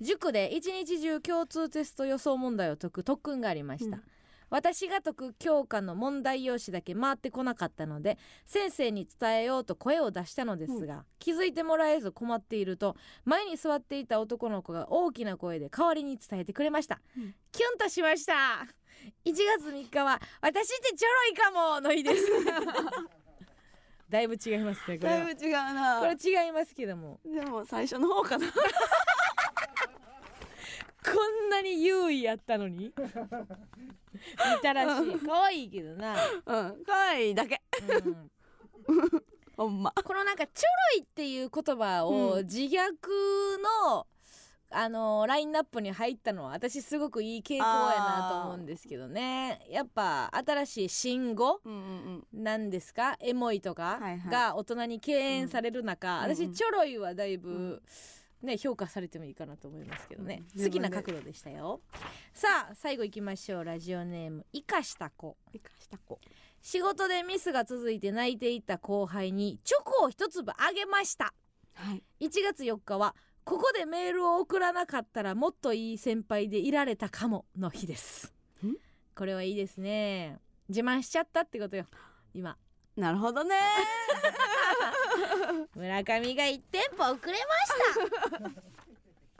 [0.00, 4.02] 塾で一日中共通テスト予想問題を解く特訓がありました、うん
[4.52, 17.34] 私が解く教科の問題用紙だけ回ってこなかったので先生に伝えようと声を出したのですが、気づいてもらえず困っていると前に座っていた男の子が大きな声で代わりに伝えてくれました、うん。
[17.50, 18.66] キュンとしました。
[19.24, 22.26] 1月3日は私ってちょろいかもの日です。
[24.10, 25.24] だいぶ違いますねこれは。
[25.24, 26.00] だいぶ違うな。
[26.00, 27.20] これ違いますけども。
[27.24, 28.46] でも最初の方かな
[31.04, 31.10] こ
[31.46, 32.86] んなに優位やったのに？
[32.86, 32.92] み
[34.62, 35.18] たらしい。
[35.26, 36.14] 可愛いけどな、
[36.46, 36.84] うん。
[36.86, 37.60] 可愛いだけ。
[38.06, 38.30] うん、
[39.56, 39.92] ほんま。
[40.04, 40.62] このなんかちょ
[40.96, 42.44] ろいっていう言葉をうん。
[42.44, 42.78] 自虐
[43.88, 44.06] の、
[44.74, 49.66] あのラインナップに入ったのは私すごくいい傾向やなと思うんですけどね。
[49.68, 52.42] やっぱ新しい新語うんうんうん。
[52.42, 53.16] なんですか？
[53.20, 54.30] エモいとかはいはい。
[54.30, 56.34] が大人に敬遠される中、うん。
[56.34, 57.82] 私ちょろいはだいぶ、うん
[58.42, 60.64] ね、評価されてもいいかなと思いますけどね、うん。
[60.64, 61.80] 好きな角度でしたよ。
[62.34, 63.64] さあ最後いきましょう。
[63.64, 66.18] ラジオネーム生かした子生かした子
[66.60, 71.32] 仕事でミスが続いて泣いていた後輩にチョコを一粒あげました。
[71.74, 72.02] はい。
[72.20, 73.14] 1月4日は
[73.44, 78.32] ここでメールを送らなかったらもっといい先輩でいられたかもの日です。
[78.64, 78.74] ん？
[79.14, 80.38] これはいいですね。
[80.68, 81.86] 自慢しちゃったってことよ。
[82.34, 82.56] 今。
[82.94, 83.56] なるほどね
[85.74, 88.62] 村上が1店舗遅れました。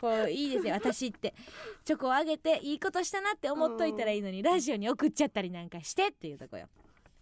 [0.00, 1.32] こういいですよ私って。
[1.84, 6.68] チョコをあげていいことしたなって思っといたらいいのにラジオに送っちゃったりなんかしてっていうとこよ。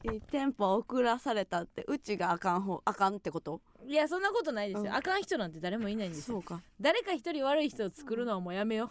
[0.02, 3.60] いい店舗送らされたってうちがあかん方あかんってこと？
[3.86, 4.96] いやそんなことないですよ、うん。
[4.96, 6.36] あかん人なんて誰もいないんですよ。
[6.36, 6.62] そうか。
[6.80, 8.90] 誰か一人悪い人を作るのはもうやめよう。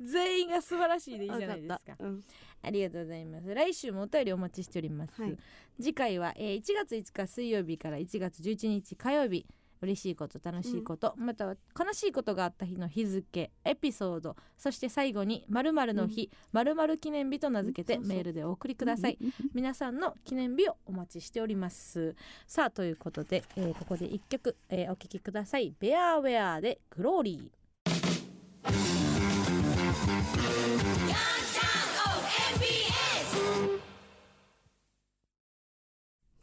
[0.04, 1.74] 全員が素晴らしいでいいじゃないですか。
[1.74, 2.04] わった。
[2.04, 2.24] うん
[2.62, 3.54] ありがとうございます。
[3.54, 5.36] 来週もお便りお待ちしております、はい。
[5.80, 9.46] 次回は、えー1月5日水曜日から1月11日火曜日
[9.80, 18.00] 嬉しいこと楽しいこと、または悲しいことがあった日の日付エピソードそして最後に〇〇の日〇〇記念日と名付けてうん。
[18.00, 19.50] そうそうメールでお送りください、うんうんうん。
[19.54, 22.16] 皆さんの記念日をお待ちしております。
[22.46, 25.72] さあということで、えーここで一曲、えーお聴きください。
[25.78, 27.58] ベアウェアでグローリー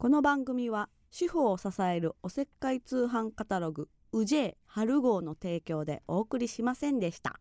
[0.05, 7.39] この番組は主婦を支えるおせっかい通販カタログうジェ春号の提供でお送りしませんでした。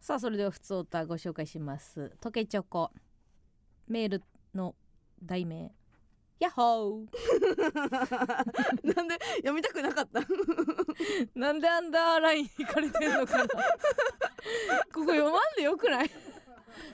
[0.00, 2.16] さあそれでは普通歌ご紹介します。
[2.20, 2.90] トケチョコ。
[3.86, 4.22] メール
[4.52, 4.74] の
[5.22, 5.76] 題名。
[6.38, 8.94] ヤッホー。
[8.94, 10.20] なんで読みたくなかった？
[11.34, 13.44] なんでアンダーライン引かれてんのかな。
[13.48, 13.54] こ
[14.94, 16.10] こ読まんでよくない？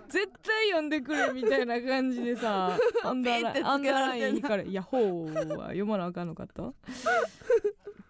[0.09, 6.74] 絶対読んでくれみたいな感じでさ アンダーライン引かれヤッホーは読まなあかんのかと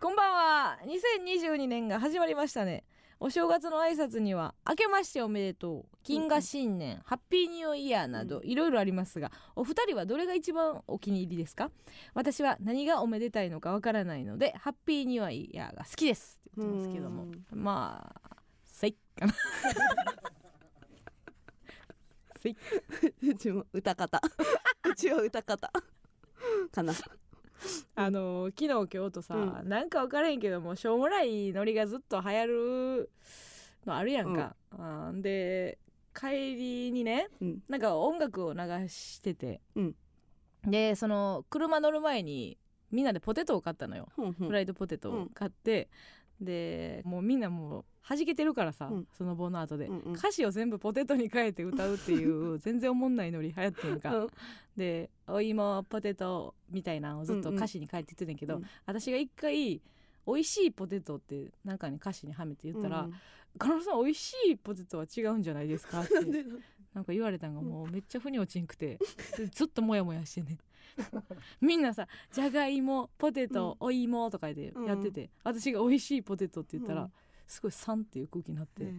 [0.02, 0.78] こんばんは。
[0.84, 2.82] 2022年が始まりましたね。
[3.20, 11.70] お正月の挨拶には明けましておめでとう金河新年、ハッピーニューイヤーなどいろいろありますがお二人はどれが一番お気に入りですか？
[12.14, 16.40] 私は何がおめでたいのかわからないのでハッピーニューイヤーが好きです。
[16.50, 17.26] って言ってますけども。
[17.52, 19.34] まあせいかな。
[22.40, 22.56] せい
[23.22, 24.20] うちも歌方。
[24.84, 25.70] うちは歌方。
[26.72, 26.92] かな
[27.94, 33.10] あの昨日今日とさ、なんか分からへんけどもしょうもないノリがずっと流行る
[33.86, 35.78] のあるやんか、あーで
[36.14, 36.26] 帰
[36.56, 37.62] りにね、うん。
[37.68, 39.96] なんか音楽を流してて、うん。
[40.64, 42.58] でその車乗る前に
[42.90, 44.46] みんなでポテトを買ったのよ、ふんふん。
[44.48, 45.88] フライドポテトを買って、
[46.44, 49.06] でもうみんなもう弾けてるからさ、うん。
[49.16, 50.12] その棒の後で、うんうん。
[50.14, 54.28] 歌詞を全部ポテトに変えて歌うっていう 全然おもんないノリ流行ってんか、うん。
[54.76, 58.64] で「お芋ポテト」みたいなのをずっと歌詞に書いて言ってたんやけど、うん。
[58.86, 59.80] 私が一回
[60.26, 63.14] 「美味しいポテト」ってなんかに歌詞にはめて言ったらうん
[63.58, 66.14] 「加納、さん美味しいポテトは違うんじゃないですか?」って
[66.94, 68.98] なんか言われたんがもうめっちゃ腑に落ちんくて
[69.36, 70.58] でずっとモヤモヤしてね
[71.60, 77.12] みんなさ「じゃがいもポテト、お芋」とかでやってて、私が「美味しいポテト」って言ったら、うん
[77.52, 78.90] すごい「さん」っていう空気になって、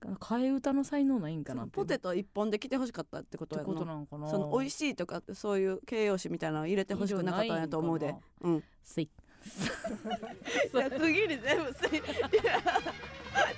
[0.00, 3.74] 替え歌の才能ないんかなポテト一本で来てほしかったってことやな。
[3.74, 4.28] なのかな。
[4.28, 8.14] その美味しいとかそういう形容詞みたいなの入れてほしくなかったんやと思うで。
[8.40, 8.64] うん。
[8.82, 9.10] せい
[10.74, 12.02] いや区切り全部せい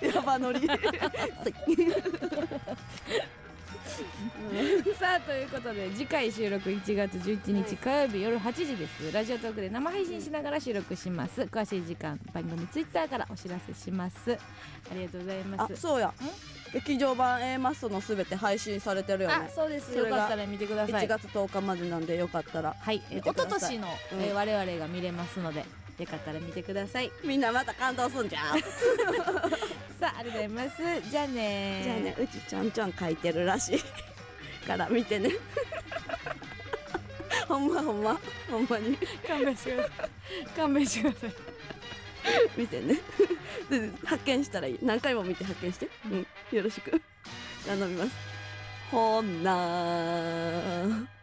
[0.07, 0.61] ややばのり
[4.99, 9.13] さあということで次回収録1月11日火曜日夜8時です。
[9.13, 11.43] ラジオトークで生配信しながら収録します。
[11.43, 14.33] 詳しい時間番組ツイッターからお知らせします。
[14.33, 15.73] ありがとうございます。
[15.75, 16.13] あそうや。
[16.73, 19.97] 劇場版 A マストのすべて配信されてるよあねそうです。
[19.97, 21.07] よかったら見てください。
[21.07, 22.75] 1月10日までなんでよかったら。
[22.79, 24.23] はい、一昨年の、うん。
[24.23, 25.65] えー我々が見れますので
[25.99, 27.13] よかったら見てください。
[27.23, 28.59] みんなまた感動すんじゃん
[30.03, 31.11] さあありがとうございます。
[31.11, 33.79] じゃあねじゃあねうちちゃんちゃん書いてるらしい。
[34.67, 35.31] から見てね。
[37.47, 38.21] ほんまほんま。
[38.51, 38.99] ほんまに。
[39.25, 40.47] 勘弁してください。
[40.57, 41.33] 勘弁してください。
[42.57, 42.99] 見てね。
[43.71, 44.79] で 発見したらいい。
[44.83, 45.89] 何回も見て発見して。
[46.07, 46.27] うん。
[46.51, 47.01] よろしく。
[47.65, 48.11] 頼みます。
[48.91, 51.22] ほんなー